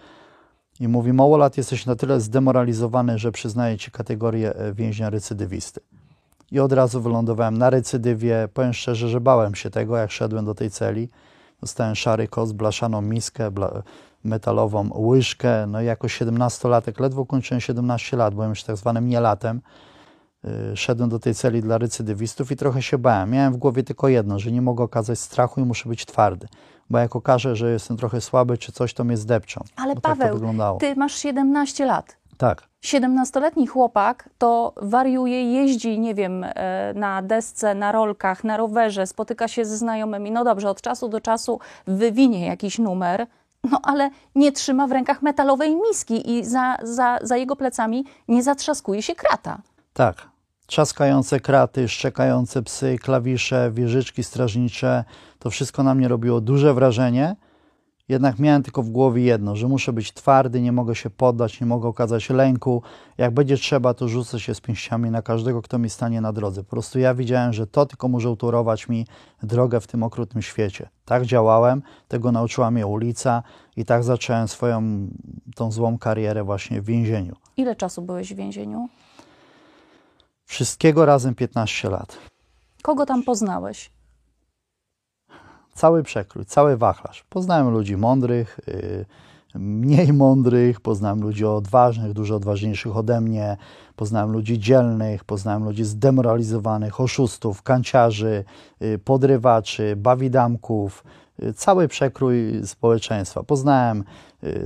i 0.79 0.87
mówi: 0.87 1.13
Małolat, 1.13 1.57
jesteś 1.57 1.85
na 1.85 1.95
tyle 1.95 2.21
zdemoralizowany, 2.21 3.17
że 3.17 3.31
przyznaję 3.31 3.77
ci 3.77 3.91
kategorię 3.91 4.55
e, 4.55 4.73
więźnia 4.73 5.09
recydywisty. 5.09 5.81
I 6.51 6.59
od 6.59 6.71
razu 6.71 7.01
wylądowałem 7.01 7.57
na 7.57 7.69
recydywie. 7.69 8.47
Powiem 8.53 8.73
szczerze, 8.73 9.09
że 9.09 9.21
bałem 9.21 9.55
się 9.55 9.69
tego, 9.69 9.97
jak 9.97 10.11
szedłem 10.11 10.45
do 10.45 10.55
tej 10.55 10.69
celi. 10.69 11.09
Dostałem 11.65 11.95
szary 11.95 12.27
koc, 12.27 12.51
blaszaną 12.51 13.01
miskę, 13.01 13.51
bla 13.51 13.83
metalową 14.23 14.89
łyżkę. 14.95 15.67
No 15.67 15.81
i 15.81 15.85
jako 15.85 16.07
17-latek, 16.07 17.01
ledwo 17.01 17.25
kończyłem 17.25 17.61
17 17.61 18.17
lat, 18.17 18.33
byłem 18.33 18.49
już 18.49 18.63
tak 18.63 18.77
zwanym 18.77 19.07
nielatem. 19.07 19.61
Y, 20.73 20.77
szedłem 20.77 21.09
do 21.09 21.19
tej 21.19 21.35
celi 21.35 21.61
dla 21.61 21.77
recydywistów 21.77 22.51
i 22.51 22.55
trochę 22.55 22.81
się 22.81 22.97
bałem. 22.97 23.31
Miałem 23.31 23.53
w 23.53 23.57
głowie 23.57 23.83
tylko 23.83 24.07
jedno, 24.07 24.39
że 24.39 24.51
nie 24.51 24.61
mogę 24.61 24.83
okazać 24.83 25.19
strachu 25.19 25.61
i 25.61 25.63
muszę 25.63 25.89
być 25.89 26.05
twardy. 26.05 26.47
Bo 26.89 26.97
jak 26.97 27.15
okażę, 27.15 27.55
że 27.55 27.71
jestem 27.71 27.97
trochę 27.97 28.21
słaby 28.21 28.57
czy 28.57 28.71
coś, 28.71 28.93
to 28.93 29.03
mnie 29.03 29.17
zdepczą. 29.17 29.63
Ale 29.75 29.95
Paweł, 29.95 30.39
tak 30.57 30.79
ty 30.79 30.95
masz 30.95 31.15
17 31.15 31.85
lat. 31.85 32.17
Tak. 32.37 32.63
17-letni 32.83 33.67
chłopak 33.67 34.29
to 34.37 34.73
wariuje, 34.81 35.53
jeździ, 35.53 35.99
nie 35.99 36.15
wiem, 36.15 36.43
e, 36.43 36.93
na 36.95 37.21
desce, 37.21 37.75
na 37.75 37.91
rolkach, 37.91 38.43
na 38.43 38.57
rowerze, 38.57 39.07
spotyka 39.07 39.47
się 39.47 39.65
ze 39.65 39.77
znajomymi. 39.77 40.31
No 40.31 40.43
dobrze, 40.43 40.69
od 40.69 40.81
czasu 40.81 41.09
do 41.09 41.21
czasu 41.21 41.59
wywinie 41.87 42.45
jakiś 42.45 42.79
numer, 42.79 43.27
no 43.71 43.79
ale 43.83 44.09
nie 44.35 44.51
trzyma 44.51 44.87
w 44.87 44.91
rękach 44.91 45.21
metalowej 45.21 45.75
miski 45.75 46.31
i 46.31 46.45
za, 46.45 46.77
za, 46.83 47.19
za 47.21 47.37
jego 47.37 47.55
plecami 47.55 48.05
nie 48.27 48.43
zatrzaskuje 48.43 49.01
się 49.01 49.15
krata. 49.15 49.57
Tak. 49.93 50.27
Trzaskające 50.65 51.39
kraty, 51.39 51.87
szczekające 51.87 52.63
psy, 52.63 52.97
klawisze, 53.01 53.71
wieżyczki 53.71 54.23
strażnicze, 54.23 55.03
to 55.39 55.49
wszystko 55.49 55.83
na 55.83 55.95
mnie 55.95 56.07
robiło 56.07 56.41
duże 56.41 56.73
wrażenie. 56.73 57.35
Jednak 58.09 58.39
miałem 58.39 58.63
tylko 58.63 58.83
w 58.83 58.89
głowie 58.89 59.23
jedno, 59.23 59.55
że 59.55 59.67
muszę 59.67 59.93
być 59.93 60.13
twardy, 60.13 60.61
nie 60.61 60.71
mogę 60.71 60.95
się 60.95 61.09
poddać, 61.09 61.61
nie 61.61 61.67
mogę 61.67 61.87
okazać 61.87 62.29
lęku. 62.29 62.81
Jak 63.17 63.33
będzie 63.33 63.57
trzeba, 63.57 63.93
to 63.93 64.07
rzucę 64.07 64.39
się 64.39 64.55
z 64.55 64.61
pięściami 64.61 65.11
na 65.11 65.21
każdego, 65.21 65.61
kto 65.61 65.77
mi 65.77 65.89
stanie 65.89 66.21
na 66.21 66.33
drodze. 66.33 66.63
Po 66.63 66.69
prostu 66.69 66.99
ja 66.99 67.13
widziałem, 67.13 67.53
że 67.53 67.67
to 67.67 67.85
tylko 67.85 68.07
może 68.07 68.29
utorować 68.29 68.89
mi 68.89 69.07
drogę 69.43 69.79
w 69.79 69.87
tym 69.87 70.03
okrutnym 70.03 70.41
świecie. 70.41 70.89
Tak 71.05 71.25
działałem, 71.25 71.81
tego 72.07 72.31
nauczyła 72.31 72.71
mnie 72.71 72.87
ulica 72.87 73.43
i 73.75 73.85
tak 73.85 74.03
zacząłem 74.03 74.47
swoją 74.47 75.07
tą 75.55 75.71
złą 75.71 75.97
karierę 75.97 76.43
właśnie 76.43 76.81
w 76.81 76.85
więzieniu. 76.85 77.35
Ile 77.57 77.75
czasu 77.75 78.01
byłeś 78.01 78.33
w 78.33 78.37
więzieniu? 78.37 78.89
Wszystkiego 80.45 81.05
razem 81.05 81.35
15 81.35 81.89
lat. 81.89 82.17
Kogo 82.81 83.05
tam 83.05 83.23
poznałeś? 83.23 83.94
Cały 85.75 86.03
przekrój, 86.03 86.45
cały 86.45 86.77
wachlarz. 86.77 87.23
Poznałem 87.29 87.69
ludzi 87.69 87.97
mądrych, 87.97 88.59
y, 88.67 89.05
mniej 89.55 90.13
mądrych, 90.13 90.81
poznałem 90.81 91.21
ludzi 91.21 91.45
odważnych, 91.45 92.13
dużo 92.13 92.35
odważniejszych 92.35 92.97
ode 92.97 93.21
mnie, 93.21 93.57
poznałem 93.95 94.31
ludzi 94.31 94.59
dzielnych, 94.59 95.23
poznałem 95.23 95.63
ludzi 95.63 95.83
zdemoralizowanych, 95.83 97.01
oszustów, 97.01 97.61
kanciarzy, 97.61 98.43
y, 98.81 98.99
podrywaczy, 98.99 99.95
bawidamków, 99.95 101.03
y, 101.43 101.53
cały 101.53 101.87
przekrój 101.87 102.61
społeczeństwa. 102.65 103.43
Poznałem 103.43 104.03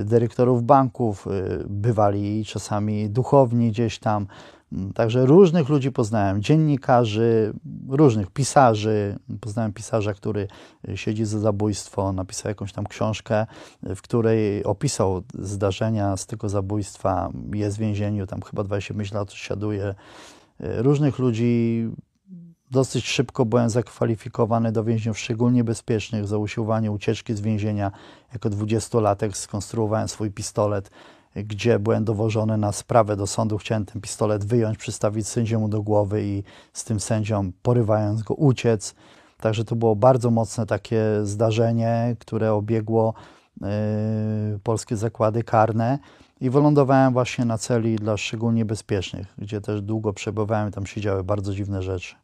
dyrektorów 0.03 0.63
banków, 0.63 1.27
bywali 1.65 2.45
czasami 2.45 3.09
duchowni 3.09 3.71
gdzieś 3.71 3.99
tam, 3.99 4.27
także 4.95 5.25
różnych 5.25 5.69
ludzi 5.69 5.91
poznałem, 5.91 6.41
dziennikarzy, 6.41 7.53
różnych 7.89 8.31
pisarzy. 8.31 9.19
Poznałem 9.41 9.73
pisarza, 9.73 10.13
który 10.13 10.47
y, 10.89 10.97
siedzi 10.97 11.25
za 11.25 11.39
zabójstwo, 11.39 12.13
napisał 12.13 12.49
jakąś 12.49 12.73
tam 12.73 12.85
książkę, 12.85 13.45
y, 13.89 13.95
w 13.95 14.01
której 14.01 14.63
opisał 14.63 15.23
zdarzenia 15.33 16.17
z 16.17 16.25
tego 16.25 16.49
zabójstwa. 16.49 17.29
Jest 17.53 17.77
w 17.77 17.79
więzieniu, 17.79 18.27
tam 18.27 18.41
chyba 18.41 18.63
25 18.63 19.11
lat 19.11 19.31
siaduje. 19.31 19.95
Y, 20.61 20.81
różnych 20.81 21.19
ludzi 21.19 21.85
dosyć 22.71 23.07
szybko 23.07 23.45
byłem 23.45 23.69
zakwalifikowany 23.69 24.71
do 24.71 24.83
więźniów 24.83 25.19
szczególnie 25.19 25.63
bezpiecznych 25.63 26.27
za 26.27 26.37
usiłowanie 26.37 26.91
ucieczki 26.91 27.35
z 27.35 27.41
więzienia. 27.41 27.91
Jako 28.33 28.49
dwudziestolatek 28.49 29.37
skonstruowałem 29.37 30.07
swój 30.07 30.31
pistolet 30.31 30.91
gdzie 31.35 31.79
byłem 31.79 32.03
dowożony 32.03 32.57
na 32.57 32.71
sprawę 32.71 33.15
do 33.15 33.27
sądu, 33.27 33.57
chciałem 33.57 33.85
ten 33.85 34.01
pistolet 34.01 34.45
wyjąć, 34.45 34.77
przystawić 34.77 35.27
sędziemu 35.27 35.69
do 35.69 35.81
głowy 35.81 36.23
i 36.23 36.43
z 36.73 36.83
tym 36.83 36.99
sędzią, 36.99 37.51
porywając 37.61 38.23
go, 38.23 38.33
uciec. 38.33 38.95
Także 39.37 39.65
to 39.65 39.75
było 39.75 39.95
bardzo 39.95 40.31
mocne 40.31 40.65
takie 40.65 41.03
zdarzenie, 41.23 42.15
które 42.19 42.53
obiegło 42.53 43.13
yy, 43.61 43.67
polskie 44.63 44.97
zakłady 44.97 45.43
karne 45.43 45.99
i 46.41 46.49
wylądowałem 46.49 47.13
właśnie 47.13 47.45
na 47.45 47.57
celi 47.57 47.95
dla 47.95 48.17
szczególnie 48.17 48.65
bezpiecznych, 48.65 49.33
gdzie 49.37 49.61
też 49.61 49.81
długo 49.81 50.13
przebywałem, 50.13 50.71
tam 50.71 50.85
się 50.85 51.01
działy 51.01 51.23
bardzo 51.23 51.53
dziwne 51.53 51.81
rzeczy. 51.81 52.15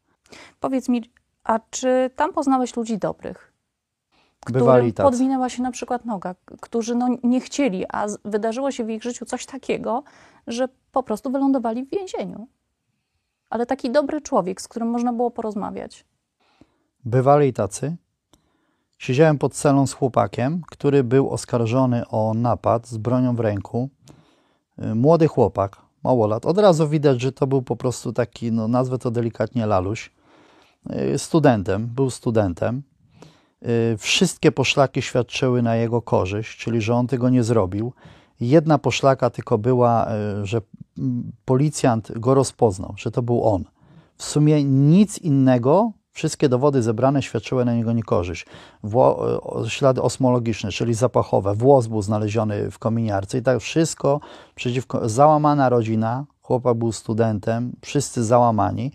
Powiedz 0.59 0.89
mi, 0.89 1.03
a 1.43 1.59
czy 1.69 2.09
tam 2.15 2.33
poznałeś 2.33 2.75
ludzi 2.75 2.97
dobrych? 2.97 3.54
Którym 4.45 4.93
podwinęła 4.93 5.49
się 5.49 5.63
na 5.63 5.71
przykład 5.71 6.05
noga, 6.05 6.35
którzy 6.61 6.95
no 6.95 7.09
nie 7.23 7.41
chcieli, 7.41 7.85
a 7.93 8.05
wydarzyło 8.25 8.71
się 8.71 8.83
w 8.83 8.89
ich 8.89 9.03
życiu 9.03 9.25
coś 9.25 9.45
takiego, 9.45 10.03
że 10.47 10.67
po 10.91 11.03
prostu 11.03 11.31
wylądowali 11.31 11.85
w 11.85 11.89
więzieniu. 11.89 12.47
Ale 13.49 13.65
taki 13.65 13.91
dobry 13.91 14.21
człowiek, 14.21 14.61
z 14.61 14.67
którym 14.67 14.89
można 14.89 15.13
było 15.13 15.31
porozmawiać. 15.31 16.05
Bywali 17.05 17.53
tacy. 17.53 17.95
Siedziałem 18.97 19.37
pod 19.37 19.53
celą 19.53 19.87
z 19.87 19.93
chłopakiem, 19.93 20.61
który 20.71 21.03
był 21.03 21.29
oskarżony 21.29 22.07
o 22.07 22.33
napad 22.33 22.87
z 22.87 22.97
bronią 22.97 23.35
w 23.35 23.39
ręku. 23.39 23.89
Y, 24.83 24.95
młody 24.95 25.27
chłopak, 25.27 25.77
mało 26.03 26.27
lat. 26.27 26.45
Od 26.45 26.57
razu 26.57 26.89
widać, 26.89 27.21
że 27.21 27.31
to 27.31 27.47
był 27.47 27.61
po 27.61 27.75
prostu 27.75 28.13
taki, 28.13 28.51
no 28.51 28.67
nazwę 28.67 28.97
to 28.97 29.11
delikatnie 29.11 29.65
laluś. 29.65 30.11
Y, 31.13 31.17
studentem, 31.17 31.87
był 31.87 32.09
studentem. 32.09 32.83
Y, 33.63 33.97
wszystkie 33.97 34.51
poszlaki 34.51 35.01
świadczyły 35.01 35.61
na 35.61 35.75
jego 35.75 36.01
korzyść, 36.01 36.57
czyli 36.57 36.81
że 36.81 36.95
on 36.95 37.07
tego 37.07 37.29
nie 37.29 37.43
zrobił. 37.43 37.93
Jedna 38.39 38.77
poszlaka 38.77 39.29
tylko 39.29 39.57
była, 39.57 40.07
y, 40.41 40.45
że 40.45 40.61
policjant 41.45 42.19
go 42.19 42.33
rozpoznał, 42.33 42.93
że 42.97 43.11
to 43.11 43.21
był 43.21 43.43
on. 43.43 43.63
W 44.17 44.23
sumie 44.23 44.63
nic 44.63 45.17
innego, 45.17 45.91
wszystkie 46.11 46.49
dowody 46.49 46.81
zebrane 46.81 47.21
świadczyły 47.21 47.65
na 47.65 47.75
niego 47.75 47.93
niekorzyść. 47.93 48.45
Wło, 48.83 49.19
ślady 49.67 50.01
osmologiczne, 50.01 50.71
czyli 50.71 50.93
zapachowe, 50.93 51.55
włos 51.55 51.87
był 51.87 52.01
znaleziony 52.01 52.71
w 52.71 52.79
kominiarce 52.79 53.37
i 53.37 53.41
tak 53.41 53.59
wszystko 53.59 54.19
przeciwko, 54.55 55.09
załamana 55.09 55.69
rodzina, 55.69 56.25
chłopak 56.41 56.77
był 56.77 56.91
studentem, 56.91 57.71
wszyscy 57.81 58.23
załamani 58.23 58.91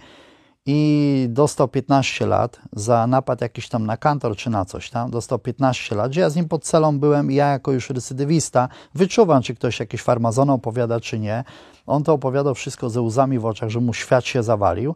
i 0.73 1.27
dostał 1.29 1.69
15 1.69 2.27
lat 2.27 2.61
za 2.73 3.07
napad 3.07 3.41
jakiś 3.41 3.69
tam 3.69 3.87
na 3.87 3.97
kantor 3.97 4.37
czy 4.37 4.51
na 4.51 4.65
coś 4.65 4.91
tam. 4.91 5.11
Dostał 5.11 5.39
15 5.39 5.95
lat, 5.95 6.11
gdzie 6.11 6.21
ja 6.21 6.31
z 6.31 6.37
nim 6.37 6.49
pod 6.49 6.65
celą 6.65 6.99
byłem 6.99 7.33
i 7.33 7.35
ja 7.35 7.47
jako 7.47 7.73
już 7.73 7.91
recydywista 7.91 8.69
wyczuwam, 8.95 9.43
czy 9.43 9.55
ktoś 9.55 9.81
jakieś 9.81 10.03
farmazony 10.03 10.53
opowiada, 10.53 11.01
czy 11.01 11.19
nie. 11.19 11.45
On 11.87 12.03
to 12.03 12.13
opowiadał 12.13 12.55
wszystko 12.55 12.91
ze 12.91 13.01
łzami 13.01 13.39
w 13.39 13.47
oczach, 13.47 13.71
że 13.71 13.81
mu 13.81 13.95
świat 13.95 14.25
się 14.25 14.43
zawalił. 14.43 14.95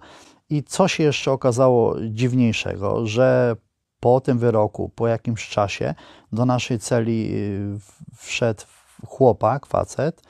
I 0.51 0.63
co 0.63 0.89
się 0.89 1.03
jeszcze 1.03 1.33
okazało 1.33 1.97
dziwniejszego, 2.01 3.07
że 3.07 3.57
po 4.01 4.21
tym 4.21 4.39
wyroku, 4.39 4.91
po 4.95 5.09
jakimś 5.09 5.49
czasie 5.49 5.95
do 6.33 6.47
naszej 6.47 6.79
celi 6.79 7.31
y, 7.35 7.79
wszedł 8.17 8.63
chłopak, 9.07 9.67
facet, 9.67 10.23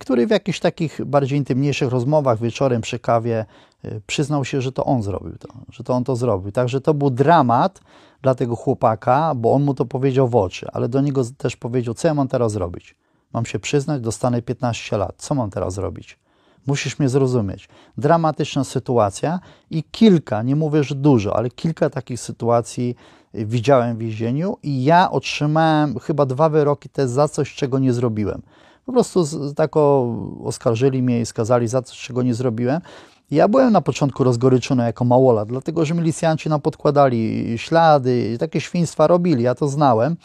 który 0.00 0.26
w 0.26 0.30
jakichś 0.30 0.60
takich 0.60 1.04
bardziej 1.04 1.38
intymniejszych 1.38 1.88
rozmowach 1.88 2.38
wieczorem 2.40 2.80
przy 2.80 2.98
kawie 2.98 3.40
y, 3.40 3.69
przyznał 4.06 4.44
się, 4.44 4.60
że 4.60 4.72
to 4.72 4.84
on 4.84 5.02
zrobił 5.02 5.38
to, 5.38 5.48
że 5.70 5.84
to 5.84 5.94
on 5.94 6.04
to 6.04 6.16
zrobił. 6.16 6.52
Także 6.52 6.80
to 6.80 6.94
był 6.94 7.10
dramat 7.10 7.80
dla 8.22 8.34
tego 8.34 8.56
chłopaka, 8.56 9.34
bo 9.34 9.52
on 9.52 9.62
mu 9.62 9.74
to 9.74 9.84
powiedział 9.84 10.28
w 10.28 10.36
oczy, 10.36 10.66
ale 10.72 10.88
do 10.88 11.00
niego 11.00 11.22
też 11.38 11.56
powiedział, 11.56 11.94
co 11.94 12.08
ja 12.08 12.14
mam 12.14 12.28
teraz 12.28 12.52
zrobić? 12.52 12.94
Mam 13.32 13.46
się 13.46 13.58
przyznać, 13.58 14.02
dostanę 14.02 14.42
15 14.42 14.96
lat. 14.96 15.14
Co 15.16 15.34
mam 15.34 15.50
teraz 15.50 15.74
zrobić? 15.74 16.18
Musisz 16.66 16.98
mnie 16.98 17.08
zrozumieć. 17.08 17.68
Dramatyczna 17.98 18.64
sytuacja 18.64 19.40
i 19.70 19.82
kilka, 19.82 20.42
nie 20.42 20.56
mówię, 20.56 20.84
że 20.84 20.94
dużo, 20.94 21.36
ale 21.36 21.50
kilka 21.50 21.90
takich 21.90 22.20
sytuacji 22.20 22.96
widziałem 23.34 23.96
w 23.96 23.98
więzieniu 23.98 24.56
i 24.62 24.84
ja 24.84 25.10
otrzymałem 25.10 25.98
chyba 25.98 26.26
dwa 26.26 26.48
wyroki 26.48 26.88
też 26.88 27.10
za 27.10 27.28
coś, 27.28 27.54
czego 27.54 27.78
nie 27.78 27.92
zrobiłem. 27.92 28.42
Po 28.86 28.92
prostu 28.92 29.24
tak 29.54 29.76
oskarżyli 30.44 31.02
mnie 31.02 31.20
i 31.20 31.26
skazali 31.26 31.68
za 31.68 31.82
coś, 31.82 31.98
czego 31.98 32.22
nie 32.22 32.34
zrobiłem. 32.34 32.80
Ja 33.30 33.48
byłem 33.48 33.72
na 33.72 33.80
początku 33.80 34.24
rozgoryczony 34.24 34.84
jako 34.84 35.04
małolat, 35.04 35.48
dlatego 35.48 35.84
że 35.84 35.94
milicjanci 35.94 36.48
nam 36.48 36.60
podkładali 36.60 37.54
ślady, 37.58 38.36
takie 38.38 38.60
świństwa 38.60 39.06
robili, 39.06 39.42
ja 39.42 39.54
to 39.54 39.68
znałem, 39.68 40.16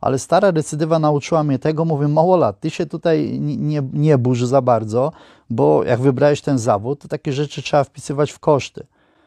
ale 0.00 0.18
stara 0.18 0.50
recydywa 0.50 0.98
nauczyła 0.98 1.44
mnie 1.44 1.58
tego, 1.58 1.84
mówię, 1.84 2.08
małolat, 2.08 2.60
ty 2.60 2.70
się 2.70 2.86
tutaj 2.86 3.40
nie, 3.40 3.82
nie 3.92 4.18
burz 4.18 4.44
za 4.44 4.62
bardzo, 4.62 5.12
bo 5.50 5.84
jak 5.84 6.00
wybrałeś 6.00 6.40
ten 6.40 6.58
zawód, 6.58 7.00
to 7.00 7.08
takie 7.08 7.32
rzeczy 7.32 7.62
trzeba 7.62 7.84
wpisywać 7.84 8.32
w 8.32 8.38
koszty. 8.38 8.86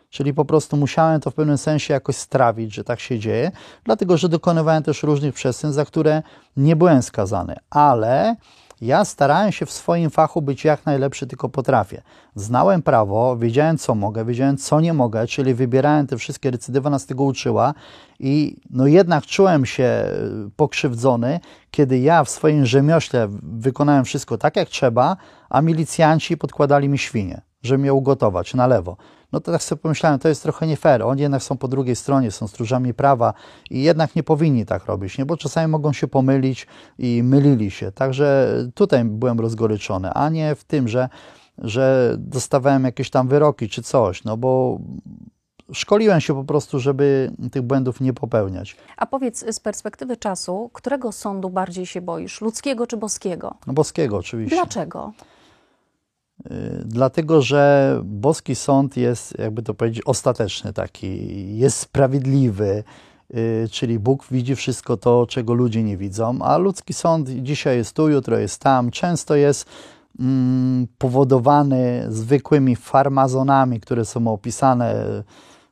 Czyli 0.10 0.34
po 0.34 0.46
prostu 0.46 0.78
musiałem 0.78 1.22
to 1.22 1.32
w 1.32 1.34
pewnym 1.34 1.58
sensie 1.58 1.94
jakoś 1.94 2.16
strawić, 2.16 2.74
że 2.74 2.84
tak 2.84 3.00
się 3.00 3.20
dzieje, 3.20 3.52
dlatego 3.84 4.18
że 4.18 4.30
dokonywałem 4.30 4.84
też 4.84 5.04
różnych 5.04 5.34
przestępstw, 5.34 5.76
za 5.76 5.86
które 5.86 6.24
nie 6.58 6.76
byłem 6.76 7.02
skazany. 7.02 7.56
Ale 7.70 8.36
ja 8.82 9.06
starałem 9.06 9.52
się 9.52 9.66
w 9.66 9.72
swoim 9.72 10.10
fachu 10.10 10.42
być 10.42 10.66
jak 10.66 10.86
najlepszy, 10.86 11.28
tylko 11.28 11.50
potrafię. 11.50 12.02
Znałem 12.36 12.82
prawo, 12.82 13.38
wiedziałem 13.38 13.78
co 13.78 13.96
mogę, 13.96 14.26
wiedziałem 14.26 14.58
co 14.58 14.82
nie 14.82 14.94
mogę, 14.94 15.28
czyli 15.28 15.54
wybierałem 15.54 16.08
te 16.08 16.18
wszystkie 16.18 16.52
recydywa, 16.52 16.90
nas 16.90 17.06
tego 17.06 17.24
uczyła 17.24 17.74
i 18.20 18.58
no 18.70 18.88
jednak 18.88 19.26
czułem 19.26 19.66
się 19.66 19.84
e, 19.84 20.10
pokrzywdzony, 20.56 21.40
kiedy 21.72 22.00
ja 22.00 22.24
w 22.24 22.30
swoim 22.30 22.66
rzemiośle 22.66 23.28
wykonałem 23.44 24.06
wszystko 24.06 24.38
tak 24.38 24.56
jak 24.56 24.70
trzeba, 24.70 25.18
a 25.50 25.62
milicjanci 25.62 26.38
podkładali 26.38 26.90
mi 26.90 26.98
świnie, 26.98 27.42
żeby 27.66 27.78
mnie 27.78 27.94
ugotować 27.94 28.54
na 28.54 28.68
lewo 28.68 28.98
no 29.36 29.40
to 29.40 29.52
tak 29.52 29.64
sobie 29.64 29.82
pomyślałem, 29.82 30.20
to 30.20 30.30
jest 30.30 30.44
trochę 30.44 30.68
nie 30.68 30.78
fair. 30.78 31.04
Oni 31.04 31.22
jednak 31.22 31.44
są 31.44 31.58
po 31.58 31.68
drugiej 31.68 31.96
stronie, 31.96 32.32
są 32.32 32.48
stróżami 32.48 32.94
prawa 32.94 33.34
i 33.70 33.84
jednak 33.84 34.16
nie 34.16 34.24
powinni 34.24 34.66
tak 34.66 34.86
robić, 34.86 35.18
nie? 35.18 35.26
bo 35.26 35.38
czasami 35.38 35.72
mogą 35.72 35.94
się 35.94 36.08
pomylić 36.08 36.68
i 36.98 37.24
mylili 37.24 37.72
się. 37.72 37.92
Także 37.92 38.58
tutaj 38.76 39.06
byłem 39.06 39.40
rozgoryczony, 39.40 40.10
a 40.14 40.30
nie 40.30 40.56
w 40.56 40.64
tym, 40.64 40.88
że, 40.88 41.10
że 41.58 42.16
dostawałem 42.18 42.84
jakieś 42.84 43.10
tam 43.10 43.28
wyroki 43.28 43.70
czy 43.70 43.84
coś, 43.84 44.24
no 44.24 44.38
bo 44.38 44.80
szkoliłem 45.74 46.22
się 46.22 46.34
po 46.34 46.44
prostu, 46.44 46.80
żeby 46.80 47.32
tych 47.52 47.62
błędów 47.62 48.02
nie 48.02 48.14
popełniać. 48.14 48.78
A 48.98 49.06
powiedz 49.06 49.46
z 49.56 49.60
perspektywy 49.60 50.18
czasu, 50.18 50.70
którego 50.74 51.12
sądu 51.12 51.50
bardziej 51.50 51.86
się 51.86 52.02
boisz, 52.02 52.42
ludzkiego 52.42 52.88
czy 52.88 52.98
boskiego? 52.98 53.56
No 53.68 53.74
boskiego 53.74 54.18
oczywiście. 54.18 54.56
Dlaczego? 54.56 55.14
Y, 56.52 56.84
dlatego, 56.86 57.42
że 57.42 58.02
boski 58.04 58.56
sąd 58.56 58.98
jest, 58.98 59.40
jakby 59.40 59.64
to 59.64 59.74
powiedzieć, 59.74 60.04
ostateczny 60.06 60.74
taki, 60.74 61.58
jest 61.58 61.78
sprawiedliwy, 61.78 62.84
y, 63.36 63.68
czyli 63.72 64.00
Bóg 64.00 64.26
widzi 64.32 64.56
wszystko 64.56 64.98
to, 64.98 65.26
czego 65.30 65.54
ludzie 65.54 65.84
nie 65.84 65.98
widzą, 65.98 66.40
a 66.42 66.58
ludzki 66.58 66.94
sąd 66.94 67.30
dzisiaj 67.30 67.78
jest 67.78 67.96
tu, 67.96 68.10
jutro 68.10 68.38
jest 68.38 68.62
tam, 68.62 68.92
często 68.92 69.36
jest 69.36 69.70
mm, 70.20 70.88
powodowany 70.98 72.06
zwykłymi 72.10 72.76
farmazonami, 72.76 73.80
które 73.80 74.06
są 74.06 74.28
opisane 74.28 74.96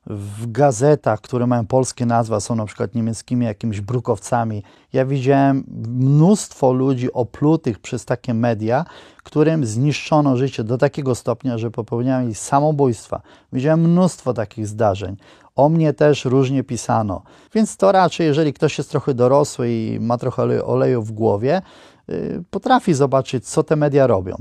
w 0.08 0.52
gazetach, 0.52 1.22
które 1.22 1.48
mają 1.48 1.66
polskie 1.66 2.06
nazwy, 2.06 2.42
są 2.42 2.56
na 2.56 2.66
przykład 2.66 2.96
niemieckimi 2.96 3.46
jakimiś 3.46 3.82
brukowcami. 3.82 4.64
Ja 4.94 5.06
widziałem 5.06 5.64
mnóstwo 5.88 6.74
ludzi 6.74 7.14
oplutych 7.14 7.80
przez 7.80 8.06
takie 8.06 8.34
media, 8.34 8.86
którym 9.24 9.66
zniszczono 9.66 10.38
życie 10.38 10.64
do 10.64 10.78
takiego 10.78 11.16
stopnia, 11.16 11.58
że 11.58 11.72
popełniali 11.72 12.36
samobójstwa. 12.36 13.22
Widziałem 13.54 13.82
mnóstwo 13.82 14.34
takich 14.34 14.68
zdarzeń. 14.68 15.18
O 15.56 15.70
mnie 15.70 15.94
też 15.94 16.26
różnie 16.26 16.64
pisano. 16.64 17.22
Więc 17.54 17.78
to 17.78 17.92
raczej, 17.92 18.28
jeżeli 18.28 18.54
ktoś 18.54 18.78
jest 18.78 18.92
trochę 18.92 19.14
dorosły 19.14 19.72
i 19.72 20.00
ma 20.00 20.18
trochę 20.18 20.66
oleju 20.66 21.02
w 21.02 21.12
głowie, 21.12 21.62
y, 22.10 22.44
potrafi 22.50 22.94
zobaczyć, 22.94 23.48
co 23.48 23.64
te 23.64 23.76
media 23.76 24.08
robią. 24.08 24.36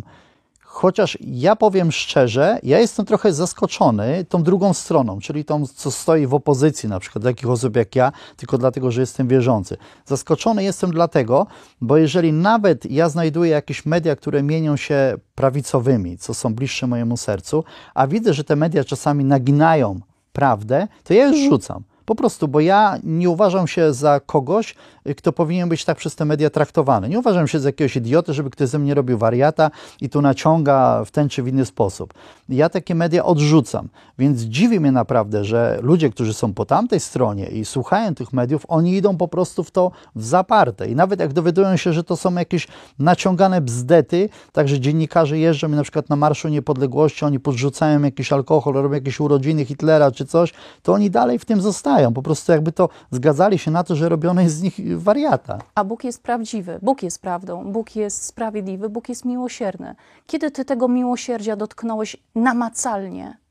Chociaż 0.74 1.18
ja 1.20 1.56
powiem 1.56 1.92
szczerze, 1.92 2.58
ja 2.62 2.80
jestem 2.80 3.06
trochę 3.06 3.32
zaskoczony 3.32 4.24
tą 4.28 4.42
drugą 4.42 4.74
stroną, 4.74 5.18
czyli 5.18 5.44
tą, 5.44 5.66
co 5.66 5.90
stoi 5.90 6.26
w 6.26 6.34
opozycji, 6.34 6.88
na 6.88 7.00
przykład 7.00 7.24
takich 7.24 7.50
osób 7.50 7.76
jak 7.76 7.96
ja, 7.96 8.12
tylko 8.36 8.58
dlatego, 8.58 8.90
że 8.90 9.00
jestem 9.00 9.28
wierzący. 9.28 9.76
Zaskoczony 10.06 10.64
jestem 10.64 10.90
dlatego, 10.90 11.46
bo 11.80 11.96
jeżeli 11.96 12.32
nawet 12.32 12.90
ja 12.90 13.08
znajduję 13.08 13.50
jakieś 13.50 13.86
media, 13.86 14.16
które 14.16 14.42
mienią 14.42 14.76
się 14.76 15.14
prawicowymi, 15.34 16.18
co 16.18 16.34
są 16.34 16.54
bliższe 16.54 16.86
mojemu 16.86 17.16
sercu, 17.16 17.64
a 17.94 18.06
widzę, 18.06 18.34
że 18.34 18.44
te 18.44 18.56
media 18.56 18.84
czasami 18.84 19.24
naginają 19.24 20.00
prawdę, 20.32 20.88
to 21.04 21.14
ja 21.14 21.26
już 21.26 21.50
rzucam. 21.50 21.84
Po 22.04 22.14
prostu, 22.14 22.48
bo 22.48 22.60
ja 22.60 22.98
nie 23.04 23.30
uważam 23.30 23.68
się 23.68 23.92
za 23.92 24.20
kogoś, 24.20 24.74
kto 25.16 25.32
powinien 25.32 25.68
być 25.68 25.84
tak 25.84 25.98
przez 25.98 26.16
te 26.16 26.24
media 26.24 26.50
traktowany. 26.50 27.08
Nie 27.08 27.18
uważam 27.18 27.48
się 27.48 27.60
za 27.60 27.68
jakiegoś 27.68 27.96
idioty, 27.96 28.34
żeby 28.34 28.50
ktoś 28.50 28.68
ze 28.68 28.78
mnie 28.78 28.94
robił 28.94 29.18
wariata 29.18 29.70
i 30.00 30.08
tu 30.08 30.22
naciąga 30.22 31.04
w 31.04 31.10
ten 31.10 31.28
czy 31.28 31.42
w 31.42 31.48
inny 31.48 31.64
sposób. 31.64 32.14
Ja 32.48 32.68
takie 32.68 32.94
media 32.94 33.24
odrzucam, 33.24 33.88
więc 34.18 34.40
dziwi 34.40 34.80
mnie 34.80 34.92
naprawdę, 34.92 35.44
że 35.44 35.78
ludzie, 35.82 36.10
którzy 36.10 36.34
są 36.34 36.54
po 36.54 36.64
tamtej 36.64 37.00
stronie 37.00 37.46
i 37.46 37.64
słuchają 37.64 38.14
tych 38.14 38.32
mediów, 38.32 38.64
oni 38.68 38.96
idą 38.96 39.16
po 39.16 39.28
prostu 39.28 39.64
w 39.64 39.70
to 39.70 39.90
w 40.14 40.24
zaparte. 40.24 40.88
I 40.88 40.96
nawet 40.96 41.20
jak 41.20 41.32
dowiadują 41.32 41.76
się, 41.76 41.92
że 41.92 42.04
to 42.04 42.16
są 42.16 42.34
jakieś 42.34 42.68
naciągane 42.98 43.60
bzdety, 43.60 44.28
także 44.52 44.80
dziennikarze 44.80 45.38
jeżdżą 45.38 45.68
i 45.68 45.74
na 45.74 45.82
przykład 45.82 46.08
na 46.08 46.16
Marszu 46.16 46.48
Niepodległości, 46.48 47.24
oni 47.24 47.40
podrzucają 47.40 48.02
jakiś 48.02 48.32
alkohol, 48.32 48.74
robią 48.74 48.94
jakieś 48.94 49.20
urodziny 49.20 49.64
Hitlera 49.64 50.10
czy 50.10 50.24
coś, 50.24 50.52
to 50.82 50.92
oni 50.92 51.10
dalej 51.10 51.38
w 51.38 51.44
tym 51.44 51.60
zostają. 51.60 51.91
Po 52.14 52.22
prostu 52.22 52.52
jakby 52.52 52.72
to 52.72 52.88
zgadzali 53.10 53.58
się 53.58 53.70
na 53.70 53.84
to, 53.84 53.96
że 53.96 54.08
robione 54.08 54.42
jest 54.42 54.56
z 54.56 54.62
nich 54.62 54.98
wariata. 54.98 55.58
A 55.74 55.84
Bóg 55.84 56.04
jest 56.04 56.22
prawdziwy, 56.22 56.78
Bóg 56.82 57.02
jest 57.02 57.22
prawdą, 57.22 57.72
Bóg 57.72 57.96
jest 57.96 58.24
sprawiedliwy, 58.24 58.88
Bóg 58.88 59.08
jest 59.08 59.24
miłosierny. 59.24 59.94
Kiedy 60.26 60.50
ty 60.50 60.64
tego 60.64 60.88
miłosierdzia 60.88 61.56
dotknąłeś 61.56 62.16
namacalnie? 62.34 63.42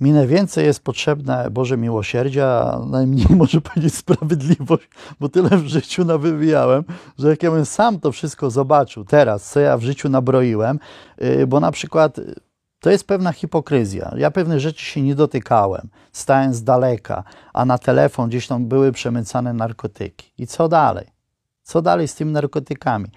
Mi 0.00 0.12
najwięcej 0.12 0.66
jest 0.66 0.80
potrzebne 0.80 1.50
Boże 1.50 1.76
miłosierdzia, 1.76 2.80
najmniej 2.86 3.26
może 3.36 3.60
powiedzieć 3.60 3.94
sprawiedliwość, 3.94 4.88
bo 5.20 5.28
tyle 5.28 5.48
w 5.48 5.66
życiu 5.66 6.04
nawywijałem, 6.04 6.84
że 7.18 7.30
jak 7.30 7.42
ja 7.42 7.50
bym 7.50 7.66
sam 7.66 8.00
to 8.00 8.12
wszystko 8.12 8.50
zobaczył 8.50 9.04
teraz, 9.04 9.50
co 9.50 9.60
ja 9.60 9.78
w 9.78 9.82
życiu 9.82 10.08
nabroiłem, 10.08 10.78
y, 11.22 11.46
bo 11.46 11.60
na 11.60 11.72
przykład 11.72 12.20
to 12.86 12.90
jest 12.90 13.06
pewna 13.06 13.32
hipokryzja. 13.32 14.14
Ja 14.16 14.30
pewnych 14.30 14.60
rzeczy 14.60 14.84
się 14.84 15.02
nie 15.02 15.14
dotykałem, 15.14 15.88
stałem 16.12 16.54
z 16.54 16.64
daleka, 16.64 17.24
a 17.52 17.64
na 17.64 17.78
telefon 17.78 18.28
gdzieś 18.28 18.46
tam 18.46 18.66
były 18.66 18.92
przemycane 18.92 19.52
narkotyki. 19.52 20.32
I 20.38 20.46
co 20.46 20.68
dalej? 20.68 21.06
Co 21.62 21.82
dalej 21.82 22.08
z 22.08 22.14
tymi 22.14 22.32
narkotykami? 22.32 23.08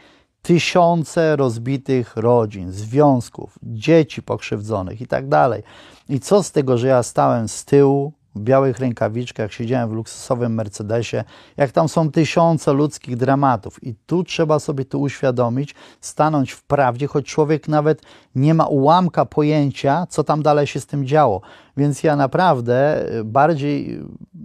Tysiące 0.42 1.36
rozbitych 1.36 2.16
rodzin, 2.16 2.72
związków, 2.72 3.60
dzieci 3.64 4.22
pokrzywdzonych 4.22 5.02
i 5.02 5.08
tak 5.08 5.28
dalej. 5.28 5.64
I 6.10 6.20
co 6.20 6.44
z 6.44 6.52
tego, 6.52 6.78
że 6.78 6.88
ja 6.88 7.04
stałem 7.04 7.48
z 7.48 7.66
tyłu, 7.66 8.14
białych 8.40 8.80
rękawiczkach, 8.80 9.54
siedziałem 9.54 9.90
w 9.90 9.94
luksusowym 9.94 10.54
Mercedesie, 10.54 11.24
jak 11.58 11.72
tam 11.72 11.90
są 11.90 12.12
tysiące 12.12 12.74
ludzkich 12.74 13.18
dramatów. 13.18 13.84
I 13.84 13.96
tu 14.06 14.24
trzeba 14.24 14.60
sobie 14.60 14.86
to 14.86 14.98
uświadomić, 14.98 15.76
stanąć 16.02 16.52
w 16.52 16.64
prawdzie, 16.64 17.08
choć 17.08 17.26
człowiek 17.26 17.68
nawet 17.68 18.02
nie 18.36 18.54
ma 18.54 18.66
ułamka 18.66 19.26
pojęcia, 19.26 20.08
co 20.10 20.24
tam 20.24 20.44
dalej 20.44 20.68
się 20.68 20.80
z 20.80 20.86
tym 20.86 21.06
działo. 21.06 21.42
Więc 21.78 22.04
ja 22.04 22.16
naprawdę 22.16 23.06
bardziej 23.26 24.00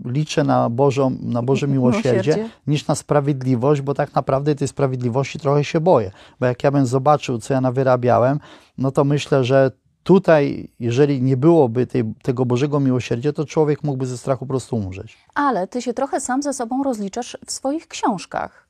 liczę 0.04 0.44
na, 0.44 0.70
Bożą, 0.70 1.16
na 1.20 1.42
Boże 1.42 1.68
miłosierdzie, 1.76 2.12
miłosierdzie 2.12 2.48
niż 2.66 2.86
na 2.86 2.94
sprawiedliwość, 2.94 3.80
bo 3.80 3.94
tak 3.94 4.14
naprawdę 4.14 4.54
tej 4.54 4.68
sprawiedliwości 4.68 5.38
trochę 5.38 5.64
się 5.64 5.80
boję. 5.80 6.10
Bo 6.40 6.46
jak 6.46 6.64
ja 6.64 6.70
bym 6.70 6.86
zobaczył, 6.86 7.38
co 7.38 7.54
ja 7.54 7.60
nawyrabiałem, 7.60 8.40
no 8.78 8.90
to 8.90 9.04
myślę, 9.04 9.44
że 9.44 9.70
Tutaj, 10.04 10.68
jeżeli 10.80 11.22
nie 11.22 11.36
byłoby 11.36 11.86
tej, 11.86 12.04
tego 12.22 12.46
Bożego 12.46 12.80
miłosierdzia, 12.80 13.32
to 13.32 13.44
człowiek 13.44 13.84
mógłby 13.84 14.06
ze 14.06 14.18
strachu 14.18 14.46
po 14.46 14.48
prostu 14.48 14.76
umrzeć. 14.76 15.18
Ale 15.34 15.66
ty 15.66 15.82
się 15.82 15.94
trochę 15.94 16.20
sam 16.20 16.42
ze 16.42 16.52
sobą 16.52 16.82
rozliczasz 16.82 17.38
w 17.46 17.52
swoich 17.52 17.88
książkach. 17.88 18.68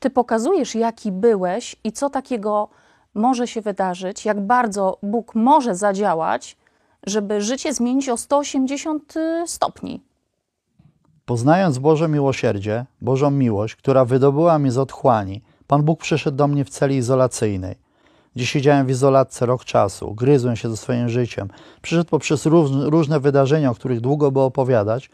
Ty 0.00 0.10
pokazujesz, 0.10 0.74
jaki 0.74 1.12
byłeś 1.12 1.76
i 1.84 1.92
co 1.92 2.10
takiego 2.10 2.68
może 3.14 3.46
się 3.46 3.60
wydarzyć, 3.60 4.24
jak 4.24 4.40
bardzo 4.40 4.98
Bóg 5.02 5.34
może 5.34 5.74
zadziałać, 5.74 6.56
żeby 7.06 7.40
życie 7.40 7.74
zmienić 7.74 8.08
o 8.08 8.16
180 8.16 9.16
y, 9.16 9.42
stopni. 9.46 10.00
Poznając 11.24 11.78
Boże 11.78 12.08
miłosierdzie, 12.08 12.86
Bożą 13.00 13.30
miłość, 13.30 13.76
która 13.76 14.04
wydobyła 14.04 14.58
mnie 14.58 14.72
z 14.72 14.78
otchłani, 14.78 15.42
Pan 15.66 15.82
Bóg 15.82 16.00
przyszedł 16.00 16.36
do 16.36 16.48
mnie 16.48 16.64
w 16.64 16.70
celi 16.70 16.96
izolacyjnej 16.96 17.85
gdzie 18.36 18.46
siedziałem 18.46 18.86
w 18.86 18.90
izolatce 18.90 19.46
rok 19.46 19.64
czasu, 19.64 20.14
gryzłem 20.14 20.56
się 20.56 20.70
ze 20.70 20.76
swoim 20.76 21.08
życiem. 21.08 21.48
Przyszedł 21.82 22.10
poprzez 22.10 22.46
różne 22.86 23.20
wydarzenia, 23.20 23.70
o 23.70 23.74
których 23.74 24.00
długo 24.00 24.30
by 24.30 24.40
opowiadać, 24.40 25.10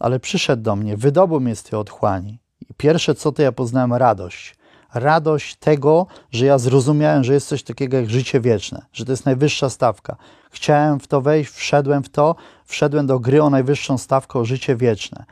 ale 0.00 0.20
przyszedł 0.20 0.62
do 0.62 0.76
mnie, 0.76 0.96
wydobył 0.96 1.40
mnie 1.40 1.56
z 1.56 1.62
tej 1.62 1.78
otchłani. 1.78 2.38
I 2.70 2.74
pierwsze 2.74 3.14
co 3.14 3.32
to 3.32 3.42
ja 3.42 3.52
poznałem 3.52 3.92
radość. 3.92 4.56
Radość 4.94 5.56
tego, 5.56 6.06
że 6.30 6.46
ja 6.46 6.58
zrozumiałem, 6.58 7.24
że 7.24 7.34
jest 7.34 7.48
coś 7.48 7.62
takiego 7.62 7.96
jak 7.96 8.10
życie 8.10 8.40
wieczne, 8.40 8.82
że 8.92 9.04
to 9.04 9.12
jest 9.12 9.26
najwyższa 9.26 9.70
stawka. 9.70 10.16
Chciałem 10.50 11.00
w 11.00 11.06
to 11.06 11.20
wejść, 11.20 11.50
wszedłem 11.50 12.02
w 12.02 12.08
to, 12.08 12.34
wszedłem 12.64 13.06
do 13.06 13.20
gry 13.20 13.42
o 13.42 13.50
najwyższą 13.50 13.98
stawkę, 13.98 14.38
o 14.38 14.44
życie 14.44 14.76
wieczne. 14.76 15.24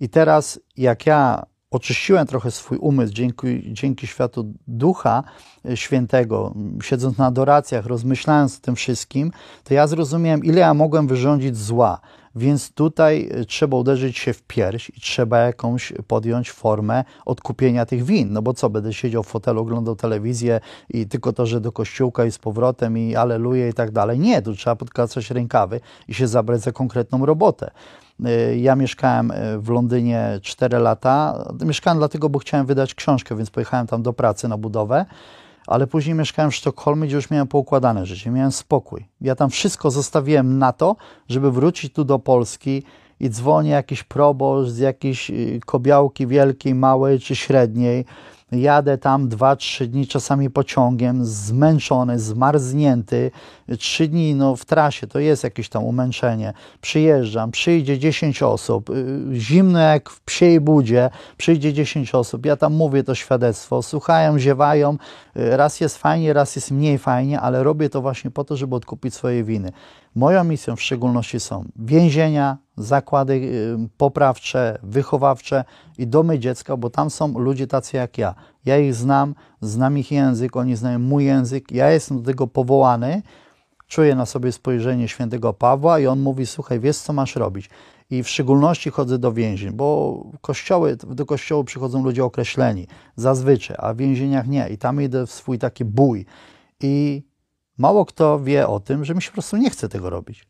I 0.00 0.08
teraz, 0.08 0.60
jak 0.76 1.06
ja 1.06 1.42
oczyściłem 1.70 2.26
trochę 2.26 2.50
swój 2.50 2.78
umysł 2.78 3.12
dzięki, 3.12 3.72
dzięki 3.72 4.06
światu 4.06 4.52
Ducha 4.66 5.24
Świętego, 5.74 6.54
siedząc 6.82 7.18
na 7.18 7.26
adoracjach, 7.26 7.86
rozmyślając 7.86 8.58
o 8.58 8.60
tym 8.60 8.76
wszystkim, 8.76 9.32
to 9.64 9.74
ja 9.74 9.86
zrozumiałem, 9.86 10.44
ile 10.44 10.60
ja 10.60 10.74
mogłem 10.74 11.06
wyrządzić 11.06 11.56
zła. 11.56 12.00
Więc 12.38 12.72
tutaj 12.72 13.28
e, 13.32 13.44
trzeba 13.44 13.76
uderzyć 13.76 14.18
się 14.18 14.32
w 14.32 14.42
pierś 14.42 14.90
i 14.90 15.00
trzeba 15.00 15.38
jakąś 15.38 15.92
podjąć 16.06 16.50
formę 16.50 17.04
odkupienia 17.24 17.86
tych 17.86 18.04
win. 18.04 18.32
No 18.32 18.42
bo 18.42 18.54
co, 18.54 18.70
będę 18.70 18.92
siedział 18.92 19.22
w 19.22 19.26
fotelu, 19.26 19.60
oglądał 19.60 19.96
telewizję 19.96 20.60
i 20.90 21.06
tylko 21.06 21.32
to, 21.32 21.46
że 21.46 21.60
do 21.60 21.72
kościółka 21.72 22.24
i 22.24 22.32
z 22.32 22.38
powrotem 22.38 22.98
i 22.98 23.16
aleluję 23.16 23.68
i 23.68 23.72
tak 23.72 23.90
dalej. 23.90 24.18
Nie, 24.18 24.42
tu 24.42 24.54
trzeba 24.54 24.76
podkładać 24.76 25.30
rękawy 25.30 25.80
i 26.08 26.14
się 26.14 26.28
zabrać 26.28 26.60
za 26.60 26.72
konkretną 26.72 27.26
robotę. 27.26 27.70
E, 28.24 28.58
ja 28.58 28.76
mieszkałem 28.76 29.30
e, 29.30 29.58
w 29.58 29.68
Londynie 29.68 30.38
4 30.42 30.78
lata. 30.78 31.44
Mieszkałem 31.64 31.98
dlatego, 31.98 32.28
bo 32.28 32.38
chciałem 32.38 32.66
wydać 32.66 32.94
książkę, 32.94 33.36
więc 33.36 33.50
pojechałem 33.50 33.86
tam 33.86 34.02
do 34.02 34.12
pracy 34.12 34.48
na 34.48 34.58
budowę 34.58 35.06
ale 35.68 35.86
później 35.86 36.14
mieszkałem 36.14 36.50
w 36.50 36.54
Sztokholmie, 36.54 37.06
gdzie 37.06 37.16
już 37.16 37.30
miałem 37.30 37.46
poukładane 37.46 38.06
życie, 38.06 38.30
miałem 38.30 38.52
spokój. 38.52 39.06
Ja 39.20 39.34
tam 39.34 39.50
wszystko 39.50 39.90
zostawiłem 39.90 40.58
na 40.58 40.72
to, 40.72 40.96
żeby 41.28 41.52
wrócić 41.52 41.92
tu 41.92 42.04
do 42.04 42.18
Polski 42.18 42.82
i 43.20 43.30
dzwonię 43.30 43.70
jakiś 43.70 44.02
proboszcz 44.02 44.70
z 44.70 44.78
jakiejś 44.78 45.30
y, 45.30 45.60
kobiałki 45.66 46.26
wielkiej, 46.26 46.74
małej 46.74 47.20
czy 47.20 47.36
średniej, 47.36 48.04
Jadę 48.52 48.98
tam 48.98 49.28
dwa, 49.28 49.56
trzy 49.56 49.86
dni 49.86 50.06
czasami 50.06 50.50
pociągiem, 50.50 51.24
zmęczony, 51.24 52.18
zmarznięty. 52.18 53.30
Trzy 53.78 54.08
dni 54.08 54.34
no, 54.34 54.56
w 54.56 54.64
trasie 54.64 55.06
to 55.06 55.18
jest 55.18 55.44
jakieś 55.44 55.68
tam 55.68 55.84
umęczenie. 55.84 56.52
Przyjeżdżam, 56.80 57.50
przyjdzie 57.50 57.98
10 57.98 58.42
osób, 58.42 58.90
y, 58.90 59.20
zimno 59.32 59.78
jak 59.78 60.10
w 60.10 60.20
psiej 60.20 60.60
budzie, 60.60 61.10
przyjdzie 61.36 61.72
10 61.72 62.14
osób. 62.14 62.46
Ja 62.46 62.56
tam 62.56 62.74
mówię 62.74 63.04
to 63.04 63.14
świadectwo, 63.14 63.82
słuchają, 63.82 64.38
ziewają. 64.38 64.96
Y, 65.36 65.56
raz 65.56 65.80
jest 65.80 65.98
fajnie, 65.98 66.32
raz 66.32 66.56
jest 66.56 66.70
mniej 66.70 66.98
fajnie, 66.98 67.40
ale 67.40 67.62
robię 67.62 67.90
to 67.90 68.00
właśnie 68.00 68.30
po 68.30 68.44
to, 68.44 68.56
żeby 68.56 68.76
odkupić 68.76 69.14
swoje 69.14 69.44
winy. 69.44 69.72
Moją 70.14 70.44
misją 70.44 70.76
w 70.76 70.82
szczególności 70.82 71.40
są 71.40 71.64
więzienia, 71.76 72.58
zakłady 72.76 73.32
y, 73.32 73.88
poprawcze, 73.96 74.78
wychowawcze 74.82 75.64
i 75.98 76.06
domy 76.06 76.38
dziecka, 76.38 76.76
bo 76.76 76.90
tam 76.90 77.10
są 77.10 77.38
ludzie 77.38 77.66
tacy 77.66 77.96
jak 77.96 78.18
ja. 78.18 78.34
Ja 78.64 78.78
ich 78.78 78.94
znam, 78.94 79.34
znam 79.60 79.98
ich 79.98 80.12
język, 80.12 80.56
oni 80.56 80.76
znają 80.76 80.98
mój 80.98 81.24
język, 81.24 81.72
ja 81.72 81.90
jestem 81.90 82.22
do 82.22 82.24
tego 82.24 82.46
powołany, 82.46 83.22
czuję 83.86 84.14
na 84.14 84.26
sobie 84.26 84.52
spojrzenie 84.52 85.08
świętego 85.08 85.52
Pawła 85.52 85.98
i 85.98 86.06
on 86.06 86.20
mówi, 86.20 86.46
słuchaj, 86.46 86.80
wiesz 86.80 86.96
co 86.96 87.12
masz 87.12 87.36
robić. 87.36 87.70
I 88.10 88.22
w 88.22 88.28
szczególności 88.28 88.90
chodzę 88.90 89.18
do 89.18 89.32
więzień, 89.32 89.72
bo 89.72 90.22
kościoły, 90.40 90.96
do 90.96 91.26
kościołu 91.26 91.64
przychodzą 91.64 92.04
ludzie 92.04 92.24
określeni, 92.24 92.86
zazwyczaj, 93.16 93.76
a 93.80 93.94
w 93.94 93.96
więzieniach 93.96 94.46
nie. 94.46 94.68
I 94.68 94.78
tam 94.78 95.02
idę 95.02 95.26
w 95.26 95.30
swój 95.30 95.58
taki 95.58 95.84
bój. 95.84 96.26
I 96.80 97.22
mało 97.78 98.04
kto 98.04 98.40
wie 98.40 98.68
o 98.68 98.80
tym, 98.80 99.04
że 99.04 99.14
mi 99.14 99.22
się 99.22 99.28
po 99.28 99.34
prostu 99.34 99.56
nie 99.56 99.70
chce 99.70 99.88
tego 99.88 100.10
robić. 100.10 100.46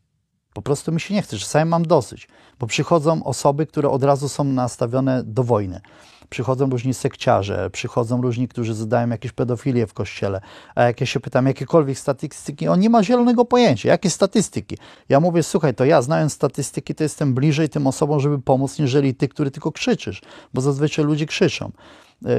Po 0.53 0.61
prostu 0.61 0.91
mi 0.91 1.01
się 1.01 1.13
nie 1.13 1.21
chce, 1.21 1.37
czasami 1.37 1.69
mam 1.69 1.85
dosyć, 1.85 2.27
bo 2.59 2.67
przychodzą 2.67 3.23
osoby, 3.23 3.65
które 3.65 3.89
od 3.89 4.03
razu 4.03 4.29
są 4.29 4.43
nastawione 4.43 5.23
do 5.23 5.43
wojny. 5.43 5.81
Przychodzą 6.29 6.69
różni 6.69 6.93
sekciarze, 6.93 7.69
przychodzą 7.69 8.21
różni, 8.21 8.47
którzy 8.47 8.73
zadają 8.73 9.09
jakieś 9.09 9.31
pedofilię 9.31 9.87
w 9.87 9.93
kościele. 9.93 10.41
A 10.75 10.83
jak 10.83 11.01
ja 11.01 11.07
się 11.07 11.19
pytam, 11.19 11.47
jakiekolwiek 11.47 11.99
statystyki, 11.99 12.67
on 12.67 12.79
nie 12.79 12.89
ma 12.89 13.03
zielonego 13.03 13.45
pojęcia. 13.45 13.89
Jakie 13.89 14.09
statystyki? 14.09 14.77
Ja 15.09 15.19
mówię, 15.19 15.43
słuchaj, 15.43 15.75
to 15.75 15.85
ja 15.85 16.01
znając 16.01 16.33
statystyki, 16.33 16.95
to 16.95 17.03
jestem 17.03 17.33
bliżej 17.33 17.69
tym 17.69 17.87
osobom, 17.87 18.19
żeby 18.19 18.39
pomóc, 18.39 18.79
niżeli 18.79 19.15
ty, 19.15 19.27
który 19.27 19.51
tylko 19.51 19.71
krzyczysz, 19.71 20.21
bo 20.53 20.61
zazwyczaj 20.61 21.05
ludzie 21.05 21.25
krzyczą. 21.25 21.71
E, 22.25 22.29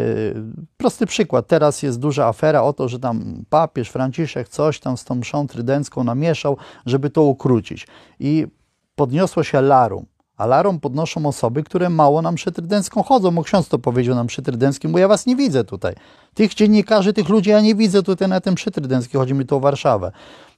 prosty 0.76 1.06
przykład. 1.06 1.46
Teraz 1.46 1.82
jest 1.82 1.98
duża 1.98 2.26
afera 2.26 2.62
o 2.62 2.72
to, 2.72 2.88
że 2.88 2.98
tam 2.98 3.44
papież 3.50 3.90
Franciszek 3.90 4.48
coś 4.48 4.80
tam 4.80 4.96
z 4.96 5.04
tą 5.04 5.14
mszą 5.14 5.46
trydencką 5.46 6.04
namieszał, 6.04 6.56
żeby 6.86 7.10
to 7.10 7.22
ukrócić. 7.22 7.86
I 8.20 8.46
podniosło 8.94 9.42
się 9.42 9.60
larum. 9.60 10.06
Alarm 10.40 10.80
podnoszą 10.80 11.26
osoby, 11.26 11.62
które 11.62 11.90
mało 11.90 12.22
nam 12.22 12.36
trydencką 12.36 13.02
chodzą. 13.02 13.30
Bo 13.30 13.42
ksiądz 13.42 13.68
to 13.68 13.78
powiedział 13.78 14.14
nam 14.14 14.26
trydenckim, 14.26 14.92
bo 14.92 14.98
ja 14.98 15.08
was 15.08 15.26
nie 15.26 15.36
widzę 15.36 15.64
tutaj. 15.64 15.94
Tych 16.34 16.54
dziennikarzy, 16.54 17.12
tych 17.12 17.28
ludzi 17.28 17.50
ja 17.50 17.60
nie 17.60 17.74
widzę 17.74 18.02
tutaj 18.02 18.28
na 18.28 18.40
tym 18.40 18.54
trydenckiej. 18.54 19.18
Chodzi 19.18 19.34
mi 19.34 19.46
tu 19.46 19.56
o 19.56 19.60
Warszawę. 19.60 20.12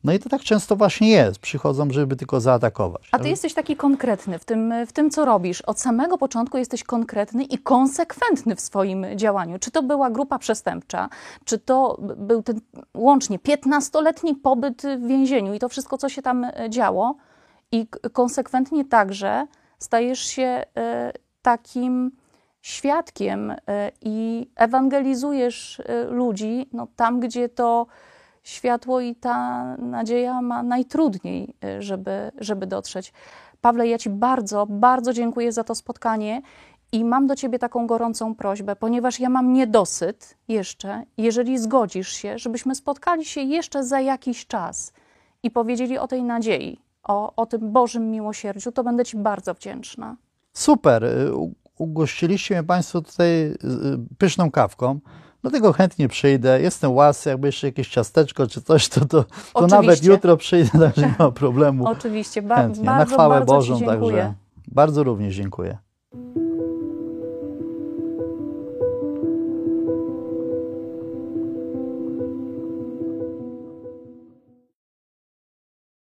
No 0.05 0.13
i 0.13 0.19
to 0.19 0.29
tak 0.29 0.43
często 0.43 0.77
właśnie 0.77 1.11
jest. 1.11 1.39
Przychodzą, 1.39 1.91
żeby 1.91 2.17
tylko 2.17 2.41
zaatakować. 2.41 3.09
A 3.13 3.19
ty 3.19 3.29
jesteś 3.29 3.55
taki 3.55 3.77
konkretny 3.77 4.39
w 4.39 4.45
tym, 4.45 4.75
w 4.87 4.93
tym, 4.93 5.11
co 5.11 5.25
robisz. 5.25 5.61
Od 5.61 5.81
samego 5.81 6.19
początku 6.19 6.59
jesteś 6.59 6.85
konkretny 6.85 7.45
i 7.45 7.59
konsekwentny 7.59 8.57
w 8.57 8.61
swoim 8.61 9.07
działaniu. 9.17 9.59
Czy 9.59 9.71
to 9.71 9.83
była 9.83 10.11
grupa 10.11 10.39
przestępcza, 10.39 11.09
czy 11.45 11.59
to 11.59 11.99
był 12.17 12.43
ten 12.43 12.61
łącznie 12.95 13.39
15-letni 13.39 14.35
pobyt 14.35 14.83
w 14.83 15.07
więzieniu 15.07 15.55
i 15.55 15.59
to 15.59 15.69
wszystko, 15.69 15.99
co 15.99 16.09
się 16.09 16.23
tam 16.23 16.47
działo. 16.69 17.15
I 17.73 17.87
konsekwentnie 18.13 18.85
także 18.85 19.47
stajesz 19.83 20.21
się 20.21 20.43
e, 20.43 21.13
takim 21.43 22.11
świadkiem 22.61 23.51
e, 23.51 23.57
i 24.01 24.51
ewangelizujesz 24.57 25.81
e, 25.81 26.05
ludzi 26.05 26.69
no, 26.73 26.87
tam, 26.97 27.21
gdzie 27.21 27.49
to 27.49 27.87
światło 28.43 29.01
i 29.01 29.15
ta 29.15 29.65
nadzieja 29.77 30.43
ma 30.43 30.63
najtrudniej, 30.63 31.55
żeby, 31.79 32.31
żeby 32.39 32.67
dotrzeć. 32.67 33.13
Pawle, 33.61 33.89
ja 33.89 33.99
Ci 33.99 34.11
bardzo, 34.11 34.67
bardzo 34.67 35.13
dziękuję 35.13 35.53
za 35.53 35.65
to 35.65 35.75
spotkanie 35.75 36.43
i 36.93 37.05
mam 37.05 37.27
do 37.27 37.37
Ciebie 37.37 37.59
taką 37.59 37.87
gorącą 37.87 38.35
prośbę, 38.35 38.77
ponieważ 38.77 39.21
ja 39.21 39.29
mam 39.29 39.53
niedosyt 39.53 40.37
jeszcze, 40.49 41.03
jeżeli 41.19 41.59
zgodzisz 41.59 42.13
się, 42.13 42.39
żebyśmy 42.39 42.75
spotkali 42.75 43.25
się 43.25 43.41
jeszcze 43.41 43.85
za 43.85 44.01
jakiś 44.01 44.47
czas 44.47 44.93
i 45.43 45.51
powiedzieli 45.51 45.99
o 45.99 46.09
tej 46.09 46.23
nadziei, 46.23 46.81
o, 47.03 47.37
o 47.37 47.47
tym 47.47 47.73
Bożym 47.73 48.11
miłosierdziu, 48.11 48.73
to 48.73 48.85
będę 48.85 49.05
Ci 49.05 49.17
bardzo 49.17 49.55
wdzięczna. 49.55 50.17
Super. 50.53 51.05
Y, 51.05 51.31
ugościliście 51.79 52.55
mnie 52.55 52.65
Państwo 52.65 53.01
tutaj 53.01 53.29
y, 53.31 53.57
pyszną 54.19 54.51
kawką. 54.51 55.01
Dlatego 55.43 55.73
chętnie 55.73 56.09
przyjdę. 56.09 56.61
Jestem 56.61 56.93
łasy, 56.93 57.29
jakby 57.31 57.49
jeszcze 57.49 57.67
jakieś 57.67 57.89
ciasteczko 57.89 58.47
czy 58.47 58.63
coś, 58.63 58.89
to, 58.89 59.05
to, 59.05 59.25
to 59.55 59.67
nawet 59.67 60.05
jutro 60.05 60.37
przyjdę, 60.37 60.79
także 60.79 61.03
nie 61.03 61.15
ma 61.19 61.31
problemu. 61.31 61.87
Oczywiście, 61.87 62.43
ba 62.43 62.57
chętnie. 62.57 62.85
bardzo, 62.85 63.11
Na 63.11 63.15
chwałę 63.15 63.35
bardzo 63.35 63.55
Bożą, 63.55 63.81
także 63.81 64.35
bardzo 64.69 65.03
również 65.03 65.35
dziękuję. 65.35 65.79